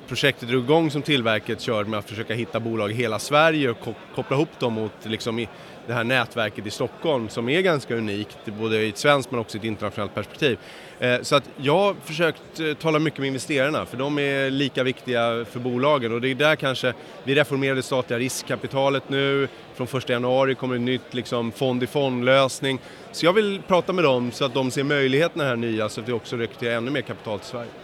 [0.08, 3.76] projektet drog igång som Tillverket körde med att försöka hitta bolag i hela Sverige och
[4.14, 5.46] koppla ihop dem mot liksom,
[5.86, 9.56] det här nätverket i Stockholm som är ganska unikt, både i ett svenskt men också
[9.56, 10.58] i ett internationellt perspektiv.
[10.98, 14.82] Eh, så att jag har försökt eh, tala mycket med investerarna för de är lika
[14.82, 16.92] viktiga för bolagen och det är där kanske
[17.24, 19.48] vi reformerar det statliga riskkapitalet nu.
[19.74, 22.78] Från 1 januari kommer en nytt liksom, fond-i-fond-lösning.
[23.12, 26.08] Så jag vill prata med dem så att de ser möjligheterna här nya så att
[26.08, 27.81] vi också rekryterar ännu mer kapital till Sverige.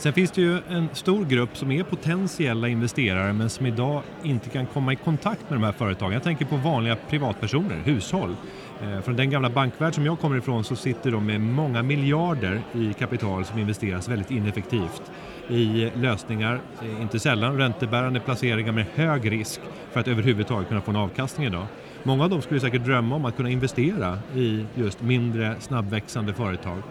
[0.00, 4.50] Sen finns det ju en stor grupp som är potentiella investerare men som idag inte
[4.50, 6.12] kan komma i kontakt med de här företagen.
[6.12, 8.36] Jag tänker på vanliga privatpersoner, hushåll.
[8.82, 12.60] Eh, från den gamla bankvärld som jag kommer ifrån så sitter de med många miljarder
[12.72, 15.02] i kapital som investeras väldigt ineffektivt
[15.48, 19.60] i lösningar, eh, inte sällan räntebärande placeringar med hög risk
[19.92, 21.66] för att överhuvudtaget kunna få en avkastning idag.
[22.02, 26.82] Många av dem skulle säkert drömma om att kunna investera i just mindre snabbväxande företag.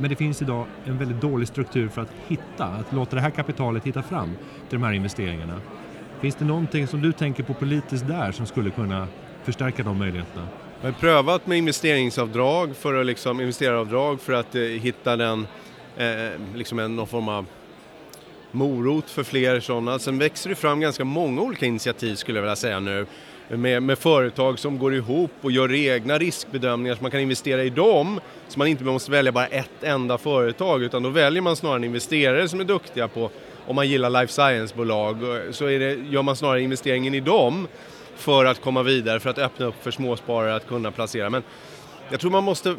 [0.00, 3.30] Men det finns idag en väldigt dålig struktur för att hitta, att låta det här
[3.30, 4.30] kapitalet hitta fram
[4.68, 5.60] till de här investeringarna.
[6.20, 9.08] Finns det någonting som du tänker på politiskt där som skulle kunna
[9.44, 10.48] förstärka de möjligheterna?
[10.80, 15.46] Jag har prövat med investeringsavdrag för att liksom, investeraravdrag för att eh, hitta den,
[15.96, 17.46] eh, liksom en, någon form av
[18.50, 19.98] morot för fler sådana.
[19.98, 23.06] Sen växer det fram ganska många olika initiativ skulle jag vilja säga nu
[23.48, 27.70] med, med, företag som går ihop och gör egna riskbedömningar så man kan investera i
[27.70, 28.20] dem.
[28.48, 31.84] Så man inte måste välja bara ett enda företag utan då väljer man snarare en
[31.84, 33.30] investerare som är duktiga på,
[33.66, 35.16] om man gillar life science-bolag,
[35.50, 37.68] så är det, gör man snarare investeringen i dem
[38.16, 41.30] för att komma vidare, för att öppna upp för småsparare att kunna placera.
[41.30, 41.42] Men
[42.10, 42.76] jag tror man måste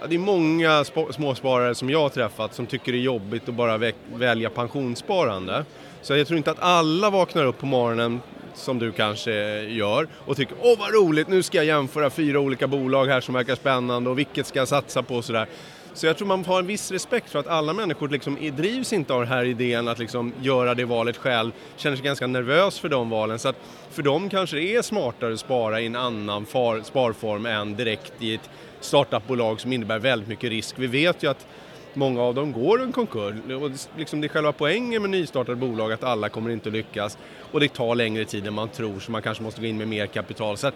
[0.00, 3.54] Ja, det är många småsparare som jag har träffat som tycker det är jobbigt att
[3.54, 5.64] bara välja pensionssparande.
[6.06, 8.20] Så jag tror inte att alla vaknar upp på morgonen
[8.54, 12.66] som du kanske gör och tycker åh vad roligt, nu ska jag jämföra fyra olika
[12.66, 15.46] bolag här som verkar spännande och vilket ska jag satsa på och sådär.
[15.94, 19.14] Så jag tror man har en viss respekt för att alla människor liksom drivs inte
[19.14, 22.88] av den här idén att liksom göra det valet själv, känner sig ganska nervös för
[22.88, 23.38] de valen.
[23.38, 23.56] Så att
[23.90, 28.12] för dem kanske det är smartare att spara i en annan far, sparform än direkt
[28.18, 30.74] i ett startupbolag som innebär väldigt mycket risk.
[30.78, 31.46] Vi vet ju att
[31.96, 33.34] många av dem går en konkurs.
[33.60, 37.18] Och liksom det är själva poängen med nystartade bolag att alla kommer inte lyckas
[37.52, 39.88] och det tar längre tid än man tror så man kanske måste gå in med
[39.88, 40.56] mer kapital.
[40.56, 40.70] Så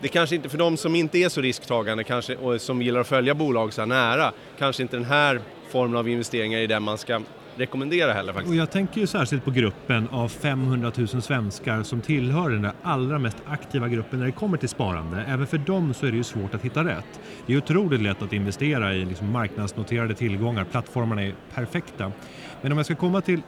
[0.00, 3.06] det kanske inte, för de som inte är så risktagande kanske, och som gillar att
[3.06, 6.98] följa bolag så här nära, kanske inte den här formen av investeringar är den man
[6.98, 7.20] ska
[7.56, 8.50] rekommendera heller faktiskt.
[8.50, 12.72] Och jag tänker ju särskilt på gruppen av 500 000 svenskar som tillhör den där
[12.82, 15.24] allra mest aktiva gruppen när det kommer till sparande.
[15.28, 17.20] Även för dem så är det ju svårt att hitta rätt.
[17.46, 22.12] Det är otroligt lätt att investera i liksom marknadsnoterade tillgångar, plattformarna är perfekta.
[22.62, 23.42] Men om jag ska komma till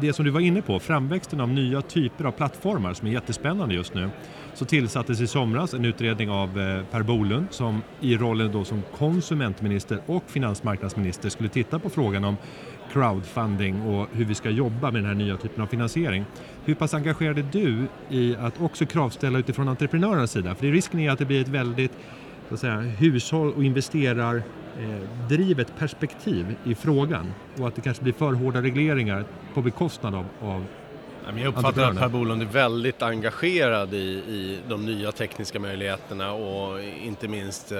[0.00, 3.74] det som du var inne på, framväxten av nya typer av plattformar som är jättespännande
[3.74, 4.10] just nu,
[4.54, 8.82] så tillsattes i somras en utredning av eh, Per Bolund som i rollen då som
[8.98, 12.36] konsumentminister och finansmarknadsminister skulle titta på frågan om
[12.92, 16.24] crowdfunding och hur vi ska jobba med den här nya typen av finansiering.
[16.64, 20.54] Hur pass engagerad är du i att också kravställa utifrån entreprenörernas sida?
[20.54, 21.92] För risken är att det blir ett väldigt
[22.48, 28.32] så att säga, hushåll och investerardrivet perspektiv i frågan och att det kanske blir för
[28.32, 29.24] hårda regleringar
[29.54, 30.64] på bekostnad av, av
[31.36, 36.82] jag uppfattar att Per Bolund är väldigt engagerad i, i de nya tekniska möjligheterna och
[36.82, 37.78] inte minst eh,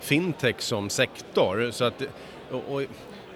[0.00, 1.70] fintech som sektor.
[1.70, 2.02] Så att,
[2.50, 2.82] och, och,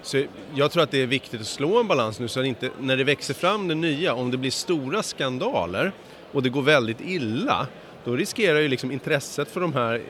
[0.02, 2.70] så jag tror att det är viktigt att slå en balans nu så att inte,
[2.80, 5.92] när det växer fram det nya, om det blir stora skandaler
[6.32, 7.66] och det går väldigt illa,
[8.04, 10.02] då riskerar ju liksom intresset för de här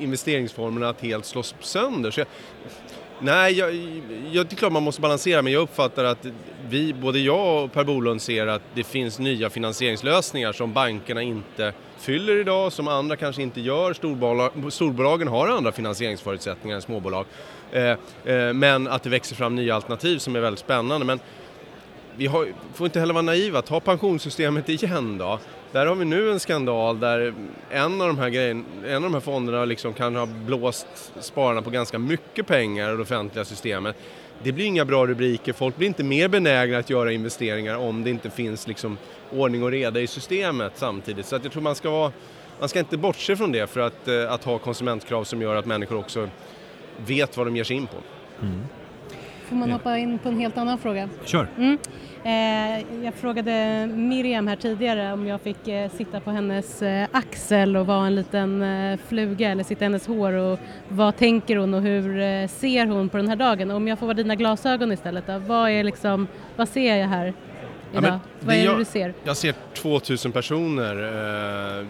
[0.00, 2.10] investeringsformerna att helt slås sönder.
[2.10, 2.26] Så jag,
[3.20, 3.74] nej, jag,
[4.32, 6.26] jag, det är klart man måste balansera men jag uppfattar att
[6.68, 11.72] vi, både jag och Per Bolund ser att det finns nya finansieringslösningar som bankerna inte
[11.98, 13.92] fyller idag, som andra kanske inte gör.
[13.92, 17.26] Storbolag, storbolagen har andra finansieringsförutsättningar än småbolag.
[17.72, 21.06] Eh, eh, men att det växer fram nya alternativ som är väldigt spännande.
[21.06, 21.20] Men
[22.16, 25.38] vi har, får inte heller vara naiva, ta pensionssystemet igen då.
[25.72, 27.34] Där har vi nu en skandal där
[27.70, 31.62] en av de här, grejen, en av de här fonderna liksom kan ha blåst spararna
[31.62, 33.96] på ganska mycket pengar i det offentliga systemet.
[34.42, 38.10] Det blir inga bra rubriker, folk blir inte mer benägna att göra investeringar om det
[38.10, 38.98] inte finns liksom
[39.32, 41.26] ordning och reda i systemet samtidigt.
[41.26, 42.12] Så att jag tror man ska, vara,
[42.60, 45.66] man ska inte bortse från det för att, eh, att ha konsumentkrav som gör att
[45.66, 46.28] människor också
[47.06, 47.96] vet vad de ger sig in på.
[48.42, 48.60] Mm.
[49.44, 51.08] Får man hoppa in på en helt annan fråga?
[51.24, 51.46] Kör!
[51.58, 51.78] Mm.
[52.24, 57.76] Eh, jag frågade Miriam här tidigare om jag fick eh, sitta på hennes eh, axel
[57.76, 58.64] och vara en liten
[59.08, 60.58] fluga eller sitta i hennes hår och
[60.88, 63.70] vad tänker hon och hur ser hon på den här dagen?
[63.70, 67.34] Om jag får vara dina glasögon istället då, vad, är liksom, vad ser jag här?
[67.92, 68.04] Idag?
[68.04, 69.14] Ja, vad är det jag, du ser?
[69.24, 70.94] Jag ser 2000 personer,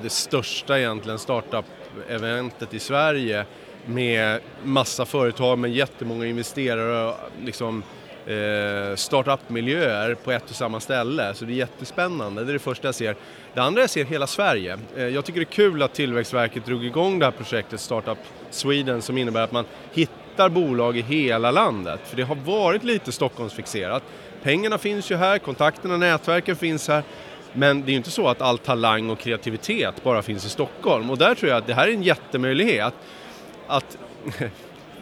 [0.03, 3.47] det största egentligen startup-eventet i Sverige
[3.87, 7.15] med massa företag med jättemånga investerare och
[7.45, 7.83] liksom
[8.27, 11.35] eh, startup-miljöer på ett och samma ställe.
[11.35, 13.17] Så det är jättespännande, det är det första jag ser.
[13.55, 14.79] Det andra jag ser hela Sverige.
[14.97, 18.19] Eh, jag tycker det är kul att Tillväxtverket drog igång det här projektet Startup
[18.51, 22.01] Sweden som innebär att man hittar bolag i hela landet.
[22.05, 24.03] För det har varit lite Stockholmsfixerat.
[24.43, 27.03] Pengarna finns ju här, kontakterna, nätverken finns här.
[27.53, 31.11] Men det är ju inte så att all talang och kreativitet bara finns i Stockholm
[31.11, 32.95] och där tror jag att det här är en jättemöjlighet
[33.71, 33.99] att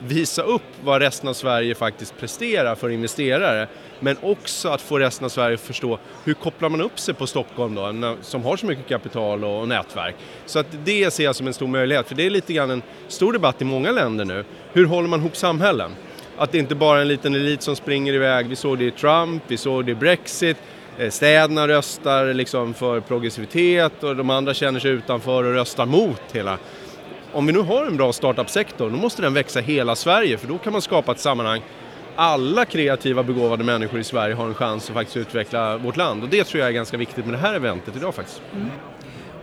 [0.07, 3.69] visa upp vad resten av Sverige faktiskt presterar för investerare.
[4.01, 7.27] Men också att få resten av Sverige att förstå hur kopplar man upp sig på
[7.27, 10.15] Stockholm då, som har så mycket kapital och nätverk.
[10.47, 12.83] Så att det ser jag som en stor möjlighet, för det är lite grann en
[13.09, 14.45] stor debatt i många länder nu.
[14.73, 15.91] Hur håller man ihop samhällen?
[16.37, 18.49] Att det inte bara är en liten elit som springer iväg.
[18.49, 20.57] Vi såg det i Trump, vi såg det i Brexit.
[20.99, 26.23] Eh, städerna röstar liksom för progressivitet och de andra känner sig utanför och röstar mot
[26.33, 26.59] hela
[27.33, 30.59] om vi nu har en bra startup-sektor, då måste den växa hela Sverige för då
[30.59, 31.63] kan man skapa ett sammanhang
[32.19, 36.29] alla kreativa begåvade människor i Sverige har en chans att faktiskt utveckla vårt land och
[36.29, 38.43] det tror jag är ganska viktigt med det här eventet idag faktiskt.
[38.55, 38.69] Mm.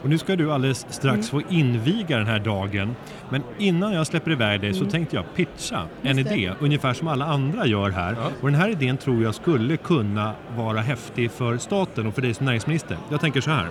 [0.02, 1.24] Och nu ska du alldeles strax mm.
[1.24, 2.96] få inviga den här dagen.
[3.30, 4.84] Men innan jag släpper iväg dig mm.
[4.84, 8.16] så tänkte jag pitcha en idé, ungefär som alla andra gör här.
[8.20, 8.32] Ja.
[8.42, 12.34] Och den här idén tror jag skulle kunna vara häftig för staten och för dig
[12.34, 12.98] som näringsminister.
[13.12, 13.68] Jag tänker så här.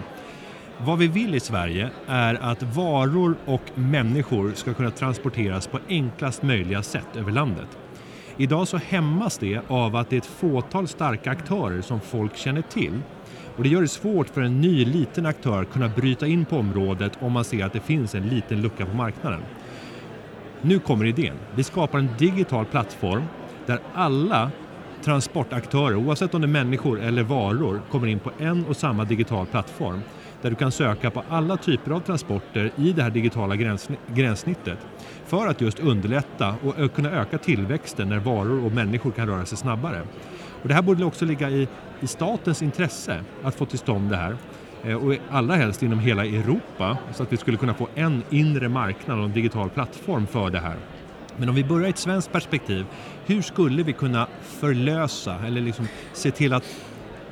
[0.78, 6.42] Vad vi vill i Sverige är att varor och människor ska kunna transporteras på enklast
[6.42, 7.78] möjliga sätt över landet.
[8.36, 12.62] Idag så hämmas det av att det är ett fåtal starka aktörer som folk känner
[12.62, 13.00] till.
[13.56, 16.56] Och det gör det svårt för en ny liten aktör att kunna bryta in på
[16.56, 19.40] området om man ser att det finns en liten lucka på marknaden.
[20.62, 21.36] Nu kommer idén.
[21.54, 23.22] Vi skapar en digital plattform
[23.66, 24.50] där alla
[25.04, 29.46] transportaktörer, oavsett om det är människor eller varor, kommer in på en och samma digital
[29.46, 30.00] plattform
[30.44, 33.56] där du kan söka på alla typer av transporter i det här digitala
[34.14, 34.78] gränssnittet
[35.26, 39.58] för att just underlätta och kunna öka tillväxten när varor och människor kan röra sig
[39.58, 40.02] snabbare.
[40.62, 41.68] Och det här borde också ligga i,
[42.00, 44.36] i statens intresse att få till stånd det här
[44.84, 48.68] eh, och allra helst inom hela Europa så att vi skulle kunna få en inre
[48.68, 50.76] marknad och en digital plattform för det här.
[51.36, 52.86] Men om vi börjar i ett svenskt perspektiv,
[53.26, 56.64] hur skulle vi kunna förlösa eller liksom se till att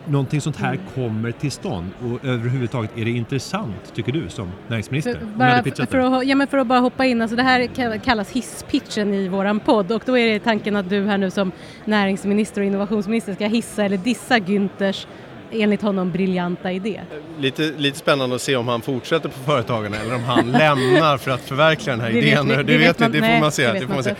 [0.07, 5.15] någonting sånt här kommer till stånd och överhuvudtaget är det intressant tycker du som näringsminister?
[5.15, 8.31] För, bara för, att, ja, men för att bara hoppa in, alltså det här kallas
[8.31, 11.53] hisspitchen i våran podd och då är det tanken att du här nu som
[11.85, 15.07] näringsminister och innovationsminister ska hissa eller dissa Günthers
[15.53, 17.01] enligt honom briljanta idé.
[17.39, 21.31] Lite, lite spännande att se om han fortsätter på Företagarna eller om han lämnar för
[21.31, 22.49] att förverkliga den här det idén.
[22.49, 23.73] Vet, det, det, vet man, det får man se.
[23.73, 24.15] Det, får man se.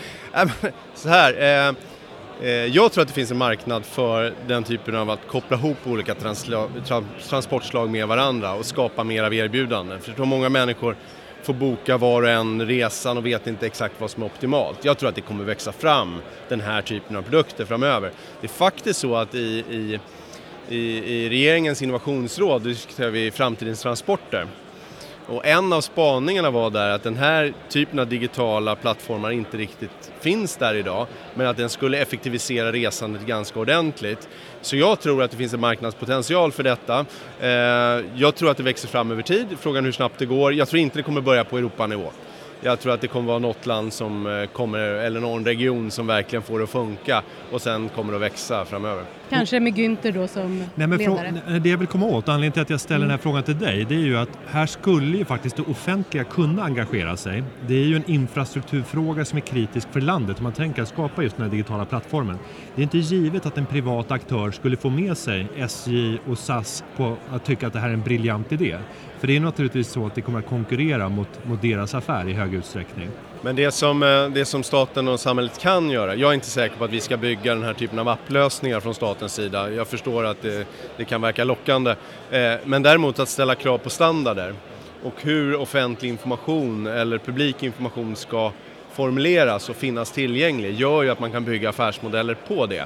[0.95, 1.73] Så här, Eh,
[2.43, 5.77] Eh, jag tror att det finns en marknad för den typen av att koppla ihop
[5.85, 9.99] olika transla, tra, transportslag med varandra och skapa mer av erbjudanden.
[10.01, 10.95] För jag tror många människor
[11.43, 14.85] får boka var och en resan och vet inte exakt vad som är optimalt.
[14.85, 18.11] Jag tror att det kommer växa fram den här typen av produkter framöver.
[18.41, 19.99] Det är faktiskt så att i, i,
[20.69, 20.79] i,
[21.13, 24.47] i regeringens innovationsråd diskuterar vi framtidens transporter.
[25.27, 30.11] Och en av spaningarna var där att den här typen av digitala plattformar inte riktigt
[30.19, 34.29] finns där idag, men att den skulle effektivisera resandet ganska ordentligt.
[34.61, 37.05] Så jag tror att det finns en marknadspotential för detta.
[37.39, 37.49] Eh,
[38.15, 40.53] jag tror att det växer fram över tid, frågan hur snabbt det går.
[40.53, 42.11] Jag tror inte det kommer börja på Europanivå.
[42.61, 46.07] Jag tror att det kommer vara något land som eh, kommer, eller någon region som
[46.07, 49.03] verkligen får det att funka och sen kommer det att växa framöver.
[49.29, 51.59] Kanske med Günther då som Nej, men ledare.
[51.59, 53.85] det jag vill komma åt, anledningen till att jag ställer den här frågan till dig,
[53.89, 57.43] det är ju att här skulle ju faktiskt det offentliga kunna engagera sig.
[57.67, 61.23] Det är ju en infrastrukturfråga som är kritisk för landet om man tänker att skapa
[61.23, 62.37] just den här digitala plattformen.
[62.75, 66.83] Det är inte givet att en privat aktör skulle få med sig SJ och SAS
[66.97, 68.77] på att tycka att det här är en briljant idé.
[69.19, 72.33] För det är naturligtvis så att det kommer att konkurrera mot, mot deras affär i
[72.33, 73.09] hög utsträckning.
[73.45, 76.77] Men det som, eh, det som staten och samhället kan göra, jag är inte säker
[76.77, 79.71] på att vi ska bygga den här typen av applösningar från statens sida.
[79.71, 80.67] Jag förstår att det,
[80.97, 81.95] det kan verka lockande.
[82.31, 84.53] Eh, men däremot att ställa krav på standarder
[85.03, 88.51] och hur offentlig information eller publik information ska
[88.93, 92.85] formuleras och finnas tillgänglig gör ju att man kan bygga affärsmodeller på det.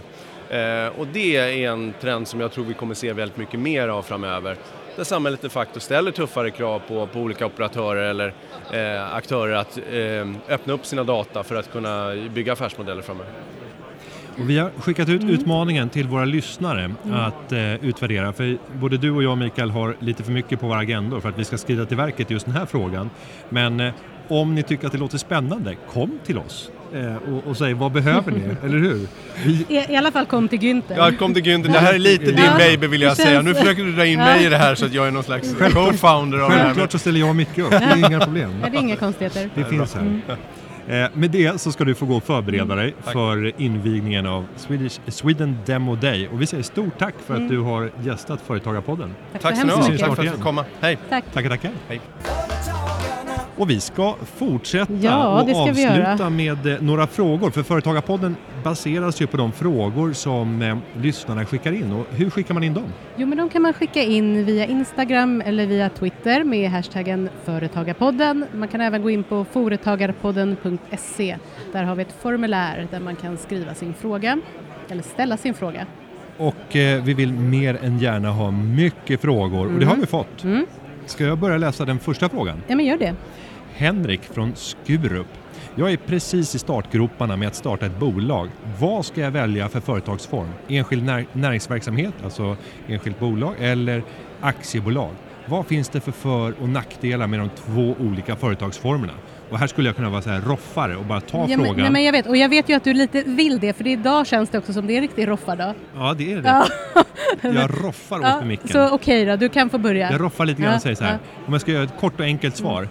[0.50, 3.88] Eh, och det är en trend som jag tror vi kommer se väldigt mycket mer
[3.88, 4.58] av framöver.
[4.98, 8.34] Där samhället de facto ställer tuffare krav på, på olika operatörer eller
[8.74, 13.32] eh, aktörer att eh, öppna upp sina data för att kunna bygga affärsmodeller framöver.
[14.40, 18.34] Och vi har skickat ut utmaningen till våra lyssnare att eh, utvärdera.
[18.34, 21.40] För både du och jag Mikael har lite för mycket på våra agendor för att
[21.40, 23.10] vi ska skrida till verket just den här frågan.
[23.50, 23.94] Men eh,
[24.28, 26.72] om ni tycker att det låter spännande, kom till oss
[27.34, 29.08] och, och säg vad behöver ni, eller hur?
[29.46, 30.98] Vi, I, I alla fall kom till Günther.
[30.98, 33.42] Jag kom till Günther, det här är lite din Ja, baby vill jag säga.
[33.42, 35.56] Nu försöker du dra in mig i det här så att jag är någon slags
[35.56, 36.64] co-founder av det här.
[36.64, 38.52] självklart så ställer jag och Micke upp, det är inga problem.
[38.62, 39.50] Nej, det är inga konstigheter.
[39.56, 40.22] Det finns här.
[40.90, 45.00] Eh, med det så ska du få gå och förbereda dig för invigningen av Swedish,
[45.08, 46.28] Sweden Demo Day.
[46.28, 49.16] Och vi säger stort tack för att du har gästat Företagarpodden.
[49.32, 50.00] Tack, Tack så mycket.
[50.00, 50.66] tack för att fick komma.
[50.82, 50.98] Hej!
[51.10, 51.24] Tack.
[51.34, 51.72] Tackar, tackar.
[51.88, 52.02] Hej.
[53.58, 57.52] Och vi ska fortsätta Ja, och avsluta med eh, några frågor.
[57.52, 61.92] För Företagarpodden baseras ju på de frågor som eh, lyssnarna skickar in.
[61.92, 62.84] Och hur skickar man in dem?
[63.16, 68.46] Jo, men de kan man skicka in via Instagram eller via Twitter med hashtaggen Företagarpodden.
[68.54, 71.38] Man kan även gå in på företagarpodden.se.
[71.74, 74.40] Där har vi ett formulär där man kan skriva sin fråga
[74.90, 75.86] eller ställa sin fråga.
[76.38, 80.44] Och eh, vi vill mer än gärna ha mycket frågor och det har vi fått.
[80.44, 80.66] Mm.
[81.06, 82.64] Ska jag börja läsa den första frågan?
[82.68, 83.16] Ja, men gör det.
[83.78, 85.28] Henrik från Skurup.
[85.76, 88.50] Jag är precis i startgroparna med att starta ett bolag.
[88.80, 90.48] Vad ska jag välja för företagsform?
[90.68, 92.58] Enskild när- näringsverksamhet, alltså
[92.88, 94.04] enskilt bolag, eller
[94.42, 95.10] aktiebolag?
[95.46, 99.14] Vad finns det för för och nackdelar med de två olika företagsformerna?
[99.50, 101.78] Och här skulle jag kunna vara så här roffare och bara ta Ja, men, frågan.
[101.82, 104.28] nej, men jag vet, och jag vet ju att du lite vill det, för idag
[104.28, 105.74] känns det också som det är en riktig roffardag.
[105.96, 106.50] Ja, det är det.
[106.50, 106.66] Ja.
[107.42, 108.68] Jag roffar åt Ja, med micken.
[108.68, 110.12] så okej då, du kan få börja.
[110.12, 111.12] Jag roffar lite grann Ja, och säger så här.
[111.12, 111.18] ja.
[111.48, 112.88] Om jag ska göra ett kort och enkelt svar.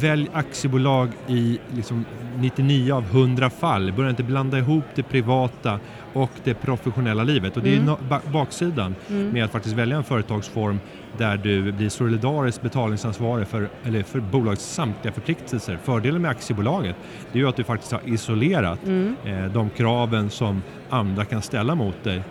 [0.00, 2.04] Välj aktiebolag i liksom
[2.38, 3.92] 99 av 100 fall.
[3.92, 5.80] Börja inte blanda ihop det privata
[6.12, 7.56] och det professionella livet.
[7.56, 7.88] Och det är Mm.
[7.88, 10.80] no- ba- baksidan med att faktiskt välja en företagsform
[11.18, 15.78] där du blir solidariskt betalningsansvarig för, eller för bolagets samtliga förpliktelser.
[15.84, 16.96] Fördelen med aktiebolaget
[17.32, 19.16] är ju att du faktiskt har isolerat Mm.
[19.24, 22.22] eh, de kraven som andra kan ställa mot dig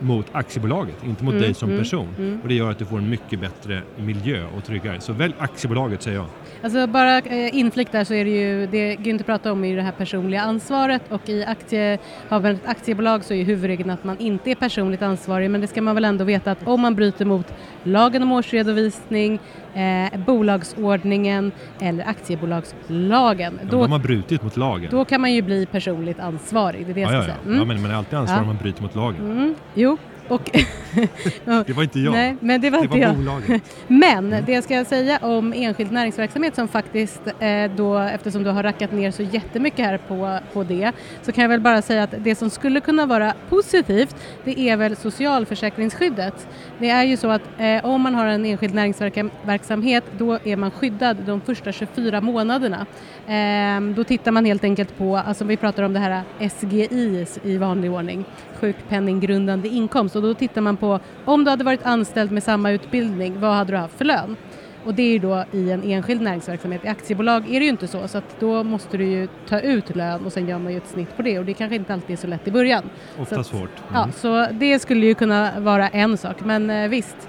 [0.00, 2.08] mot aktiebolaget, inte mot Mm, dig som mm, person.
[2.18, 2.40] mm.
[2.42, 5.00] Och det gör att du får en mycket bättre miljö och tryggare.
[5.00, 6.26] Så välj aktiebolaget säger jag.
[6.62, 9.76] Alltså bara eh, inflikt där så är det ju, det Günther pratar om är ju
[9.76, 14.04] det här personliga ansvaret och i aktie, har man ett aktiebolag så är huvudregeln att
[14.04, 16.94] man inte är personligt ansvarig men det ska man väl ändå veta att om man
[16.94, 17.46] bryter mot
[17.82, 19.40] lagen om årsredovisning,
[19.74, 24.88] eh, bolagsordningen eller aktiebolagslagen Ja, då, har brutit mot lagen.
[24.90, 26.86] då kan man ju bli personligt ansvarig.
[26.86, 27.46] Det är det jag ja, ska ja, säga.
[27.46, 27.58] Mm.
[27.58, 29.30] ja, men man är alltid ansvarig om man bryter mot lagen.
[29.30, 29.87] Mm, jo,
[30.28, 30.50] och...
[31.66, 32.12] Det var inte jag.
[32.12, 33.16] Nej, men det var det inte var jag.
[33.16, 33.62] bolaget.
[33.88, 38.62] Men det jag ska säga om enskild näringsverksamhet som faktiskt eh, då, eftersom du har
[38.62, 42.14] rackat ner så jättemycket här på, på det, så kan jag väl bara säga att
[42.18, 46.48] det som skulle kunna vara positivt, det är väl socialförsäkringsskyddet.
[46.78, 50.70] Det är ju så att eh, om man har en enskild näringsverksamhet, då är man
[50.70, 52.86] skyddad de första 24 månaderna.
[53.26, 57.56] Eh, då tittar man helt enkelt på, alltså vi pratar om det här SGI i
[57.56, 58.24] vanlig ordning,
[58.60, 63.40] sjukpenninggrundande inkomst, och då tittar man på om du hade varit anställd med samma utbildning,
[63.40, 64.36] vad hade du haft för lön?
[64.84, 66.84] Och det är ju då i en enskild näringsverksamhet.
[66.84, 69.96] I aktiebolag är det ju inte så, så att då måste du ju ta ut
[69.96, 72.10] lön och sen gör man ju ett snitt på det och det kanske inte alltid
[72.12, 72.82] är så lätt i början.
[73.18, 73.70] Ofta Så att- svårt.
[73.92, 74.12] Ja, Mm.
[74.12, 77.28] så det skulle ju kunna vara en sak, men eh, visst,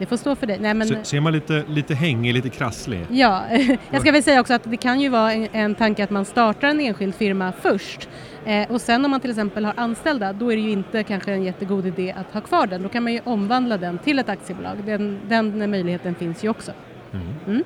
[0.00, 0.58] det får stå för dig.
[0.60, 3.06] Nej, men, Så, ser man lite, lite hängig, lite krasslig?
[3.10, 3.44] Ja,
[3.90, 6.24] jag ska väl säga också att det kan ju vara en, en tanke att man
[6.24, 8.08] startar en enskild firma först
[8.44, 11.32] eh, och sen om man till exempel har anställda då är det ju inte kanske
[11.32, 12.82] en jättegod idé att ha kvar den.
[12.82, 14.76] Då kan man ju omvandla den till ett aktiebolag.
[14.86, 16.72] Den, den möjligheten finns ju också.
[17.46, 17.64] Mm.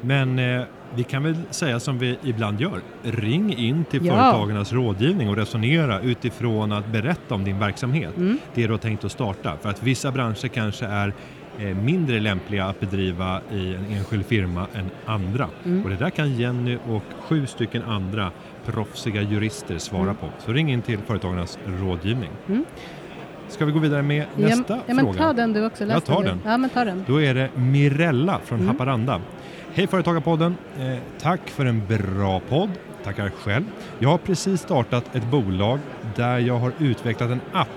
[0.00, 0.62] Men eh,
[0.94, 2.80] vi kan väl säga som vi ibland gör.
[3.02, 4.12] Ring in till Ja.
[4.14, 8.16] företagarnas rådgivning och resonera utifrån att berätta om din verksamhet.
[8.16, 8.38] Mm.
[8.54, 9.56] Det du har tänkt att starta.
[9.62, 11.12] För att vissa branscher kanske är
[11.82, 15.48] mindre lämpliga att bedriva i en enskild firma än andra.
[15.64, 15.84] Mm.
[15.84, 18.30] Och det där kan Jenny och sju stycken andra
[18.66, 20.16] proffsiga jurister svara Mm.
[20.16, 20.28] på.
[20.38, 22.30] Så ring in till företagarnas rådgivning.
[22.48, 22.64] Mm.
[23.48, 25.18] Ska vi gå vidare med nästa ja, ja, men fråga?
[25.18, 25.84] ta den du också.
[25.84, 26.40] Jag tar den.
[26.44, 27.04] Ja, men ta den.
[27.06, 28.68] Då är det Mirella från Mm.
[28.68, 29.20] Haparanda.
[29.74, 30.56] Hej Företagarpodden!
[30.80, 32.70] Eh, tack för en bra podd.
[33.04, 33.64] Tackar själv.
[33.98, 35.78] Jag har precis startat ett bolag
[36.16, 37.68] där jag har utvecklat en app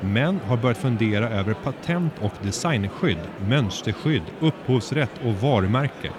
[0.00, 3.18] men har börjat fundera över patent och designskydd,
[3.48, 6.10] mönsterskydd, upphovsrätt och varumärke.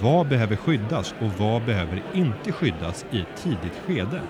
[0.00, 4.20] Vad behöver skyddas och vad behöver inte skyddas i ett tidigt skede?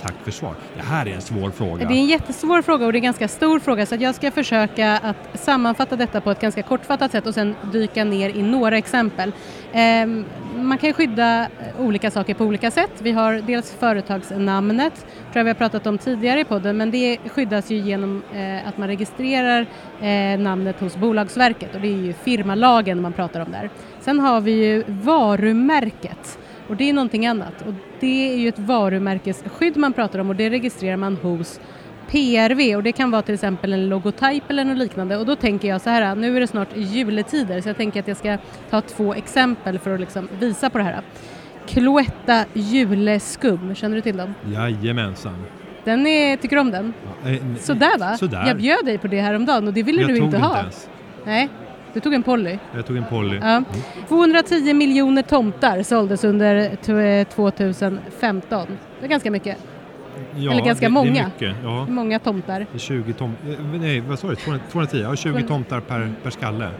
[0.00, 0.54] Tack för svar.
[0.76, 1.88] Det här är en svår fråga.
[1.88, 4.14] Det är en jättesvår fråga och det är en ganska stor fråga så att jag
[4.14, 8.42] ska försöka att sammanfatta detta på ett ganska kortfattat sätt och sen dyka ner i
[8.42, 9.32] några exempel.
[9.72, 10.24] Ehm,
[10.62, 12.90] man kan skydda eh, olika saker på olika sätt.
[12.98, 17.18] Vi har dels företagsnamnet, tror jag vi har pratat om tidigare i podden, men det
[17.18, 19.66] skyddas ju genom eh, att man registrerar
[20.00, 23.70] eh, namnet hos Bolagsverket och det är ju firmalagen man pratar om där.
[24.00, 26.38] Sen har vi ju varumärket
[26.68, 30.36] och det är någonting annat och det är ju ett varumärkesskydd man pratar om och
[30.36, 31.60] det registrerar man hos
[32.10, 35.68] PRV och det kan vara till exempel en logotyp eller något liknande och då tänker
[35.68, 38.38] jag så här, nu är det snart juletider så jag tänker att jag ska
[38.70, 41.00] ta två exempel för att liksom visa på det här.
[41.66, 44.34] Cloetta juleskum, känner du till dem?
[44.54, 45.34] Jajamensan.
[45.84, 46.92] Den är, tycker du om den?
[47.24, 48.16] Ja, eh, Sådär va?
[48.16, 48.44] Sådär.
[48.46, 50.46] Jag bjöd dig på det häromdagen och det ville jag du tog inte ha.
[50.48, 50.88] inte ens.
[51.24, 51.48] Nej,
[51.94, 52.58] du tog en Polly.
[52.74, 53.38] Jag tog en Polly.
[53.42, 53.62] Ja.
[54.08, 58.66] 210 miljoner tomtar såldes under t- 2015.
[59.00, 59.56] Det är ganska mycket.
[60.36, 61.12] Ja, Eller ganska det, många.
[61.12, 61.56] Det är mycket.
[61.64, 61.86] Ja.
[61.86, 62.58] Många tomtar.
[62.60, 64.36] Det är 20 tom, eh, nej, vad sa du?
[64.36, 64.98] 200 210?
[65.02, 65.48] Ja, 20 200.
[65.48, 66.70] tomtar per, per skalle.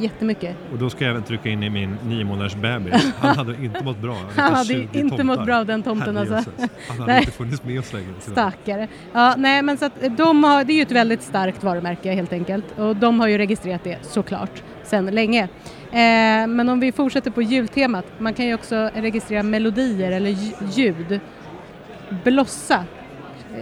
[0.00, 0.56] Jättemycket.
[0.72, 3.12] Och då ska jag även trycka in i min nio månaders bebis.
[3.18, 4.16] Han hade inte mått bra.
[4.36, 5.24] Han hade 20 inte tomtar.
[5.24, 6.34] mått bra av den tomten alltså.
[6.34, 6.70] Herrejösses.
[6.88, 7.20] Han hade Nej.
[7.20, 8.06] inte funnits med oss längre.
[8.20, 8.88] Stackare.
[9.12, 12.32] Ja, nej, men så att de har, det är ju ett väldigt starkt varumärke helt
[12.32, 15.42] enkelt och de har ju registrerat det såklart sedan länge.
[15.90, 20.54] Eh, men om vi fortsätter på jultemat, man kan ju också registrera melodier eller lj-
[20.74, 21.20] ljud.
[22.24, 22.84] Blossa.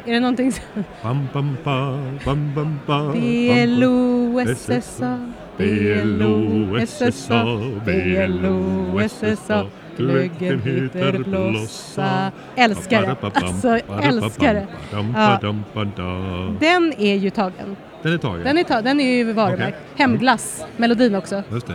[0.06, 0.62] Är det någonting som...
[1.02, 3.12] Bam, bam, ba, bam, bam, ba.
[3.12, 5.18] B-L-O-S-S-A
[5.56, 7.44] B-L-O-S-S-A
[7.86, 9.66] B-L-O-S-S-A
[9.96, 13.16] Glöggen heter blossa Älskar det!
[13.34, 14.66] Alltså, älskar det!
[15.14, 15.38] Ja.
[16.60, 17.76] Den är ju tagen.
[18.02, 18.44] Den är tagen?
[18.44, 19.76] Den är, ta- den är ju varumärkt.
[19.78, 19.88] Okej.
[19.96, 21.42] Hemglass, melodin också.
[21.52, 21.74] Just det.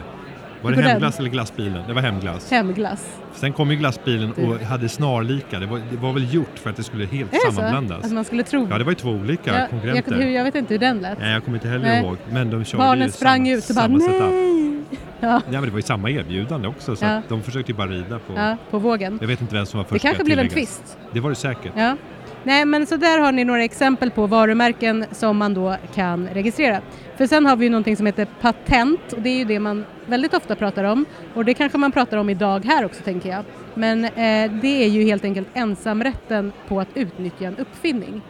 [0.61, 0.89] Var det På den.
[0.89, 1.83] hemglass eller glassbilen?
[1.87, 2.51] Det var hemglass.
[2.51, 3.17] Hemglass.
[3.33, 5.59] Sen kom ju glassbilen och hade snarlika.
[5.59, 7.51] Det var, det var väl gjort för att det skulle helt det så?
[7.51, 8.05] sammanblandas.
[8.05, 8.67] Att man skulle tro...
[8.71, 10.15] Ja, det var ju två olika jag, jag, konkurrenter.
[10.15, 11.19] hur- jag vet inte hur den lät.
[11.19, 12.03] Nej, jag kommer inte heller Nej.
[12.03, 12.17] ihåg.
[12.31, 14.21] Men de körde Barnen ju sprang samma, ut och bara samma setup.
[14.21, 14.65] nej!
[15.21, 17.21] Ja, Ja, men det var ju samma erbjudande också så Ja.
[17.29, 18.33] de försökte ju bara rida på...
[18.35, 19.17] ja, på vågen.
[19.21, 20.01] Jag vet inte vem som var Det först.
[20.01, 20.97] kanske ska blev en twist.
[21.13, 21.71] Det var det säkert.
[21.75, 21.95] Ja.
[22.43, 26.81] Nej men så där har ni några exempel på varumärken som man då kan registrera.
[27.17, 29.85] För sen har vi ju någonting som heter patent och det är ju det man
[30.05, 33.43] väldigt ofta pratar om och det kanske man pratar om idag här också tänker jag.
[33.73, 38.21] Men eh, det är ju helt enkelt ensamrätten på att utnyttja en uppfinning.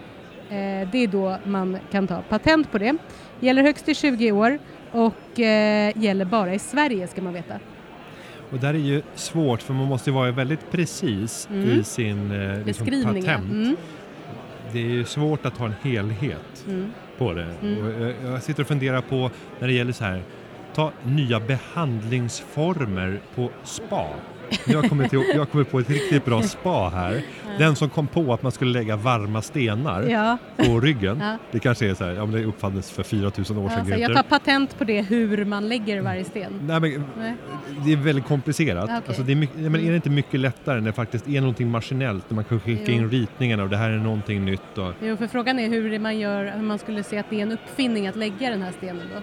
[0.49, 2.97] Eh, det är då man kan ta patent på det.
[3.39, 4.59] Gäller högst i 20 år
[4.91, 7.53] och eh, gäller bara i Sverige ska man veta.
[8.51, 11.69] Och där är ju svårt för man måste ju vara väldigt precis Mm.
[11.79, 13.27] i sin eh, liksom patent.
[13.27, 13.75] Mm.
[14.71, 16.91] Det är ju svårt att ha en helhet Mm.
[17.17, 17.47] på det.
[17.61, 18.01] Mm.
[18.01, 20.21] Jag, jag sitter och funderar på när det gäller så här,
[20.75, 24.05] ta nya behandlingsformer på spa.
[24.65, 27.21] Jag kommit, till, jag kommit på ett riktigt bra spa här.
[27.57, 31.19] Den som kom på att man skulle lägga varma stenar Ja, på ryggen.
[31.21, 31.37] Ja.
[31.51, 33.79] Det kanske är så här, ja men det uppfanns för 4000 år sedan.
[33.79, 36.53] alltså, jag tar patent på det hur man lägger varje sten.
[36.67, 37.33] Nej, men, Nej.
[37.85, 38.83] det är väldigt komplicerat.
[38.83, 39.01] Okej.
[39.07, 41.71] Alltså, det är, mycket, men är det inte mycket lättare när det faktiskt är någonting
[41.71, 42.97] maskinellt, när man kan skicka Jo.
[42.97, 44.77] in ritningarna och det här är någonting nytt.
[44.77, 47.43] Och, Jo, för frågan är hur man gör, hur man skulle se att det är
[47.43, 49.21] en uppfinning att lägga den här stenen då.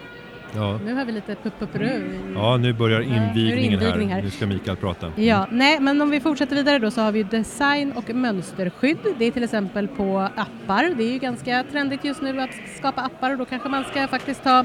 [0.55, 0.79] Ja.
[0.85, 2.01] Nu har vi lite pupp-pupp-rö.
[2.35, 3.99] ja, nu börjar Nej, nu det invigningen här.
[3.99, 4.21] här.
[4.21, 5.11] Nu ska Mikael prata.
[5.15, 8.97] Ja, nej, men om vi fortsätter vidare då så har vi design och mönsterskydd.
[9.19, 10.93] Det är till exempel på appar.
[10.97, 14.07] Det är ju ganska trendigt just nu att skapa appar och då kanske man ska
[14.07, 14.59] faktiskt ta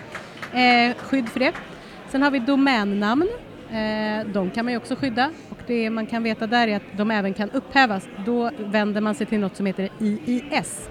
[0.52, 1.52] eh, skydd för det.
[2.08, 3.28] Sen har vi domännamn.
[3.70, 6.82] Eh, de kan man ju också skydda och det man kan veta där är att
[6.96, 8.08] de även kan upphävas.
[8.26, 10.88] Då vänder man sig till något som heter IIS,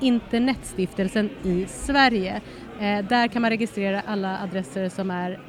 [0.00, 2.40] Internetstiftelsen i Sverige.
[2.82, 5.40] Eh, där kan man registrera alla adresser som är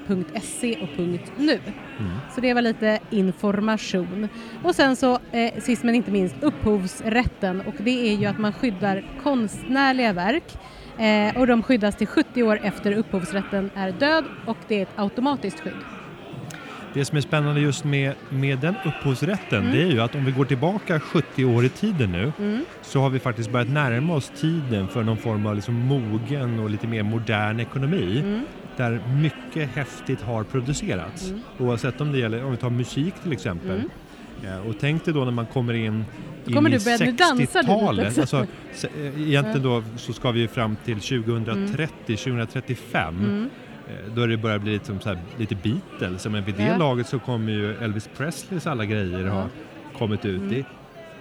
[0.42, 1.00] .se och
[1.38, 1.60] .nu.
[2.36, 4.30] Så det var lite information.
[4.64, 8.54] Och sen så eh, sist men inte minst upphovsrätten och det är ju att man
[8.54, 10.58] skyddar konstnärliga verk
[10.98, 15.00] eh, och de skyddas till 70 år efter upphovsrätten är död och det är ett
[15.00, 15.93] automatiskt skydd.
[16.94, 19.72] Det som är spännande just med, med den upphovsrätten Mm.
[19.76, 22.32] det är ju att om vi går tillbaka 70 år i tiden nu
[22.82, 26.70] så har vi faktiskt börjat närma oss tiden för någon form av liksom mogen och
[26.70, 28.42] lite mer modern ekonomi Mm.
[28.78, 31.34] där mycket häftigt har producerats.
[31.60, 33.82] Oavsett om det gäller, om vi tar musik till exempel.
[34.44, 36.06] Ja, och tänk dig då när man kommer in, Mm.
[36.68, 38.18] I du börja- nu dansar du lite 60-talet.
[38.18, 38.22] också.
[38.22, 38.38] Alltså,
[38.98, 43.16] eh, egentligen då så ska vi fram till 2030, 2035.
[43.20, 43.50] Mm.
[43.90, 46.26] Eh, Då det börjar bli lite, som så här, lite Beatles.
[46.28, 46.78] Men vid det Ja.
[46.78, 49.46] laget så kommer ju Elvis Presleys alla grejer ha
[49.98, 50.42] kommit ut.
[50.50, 50.66] Det,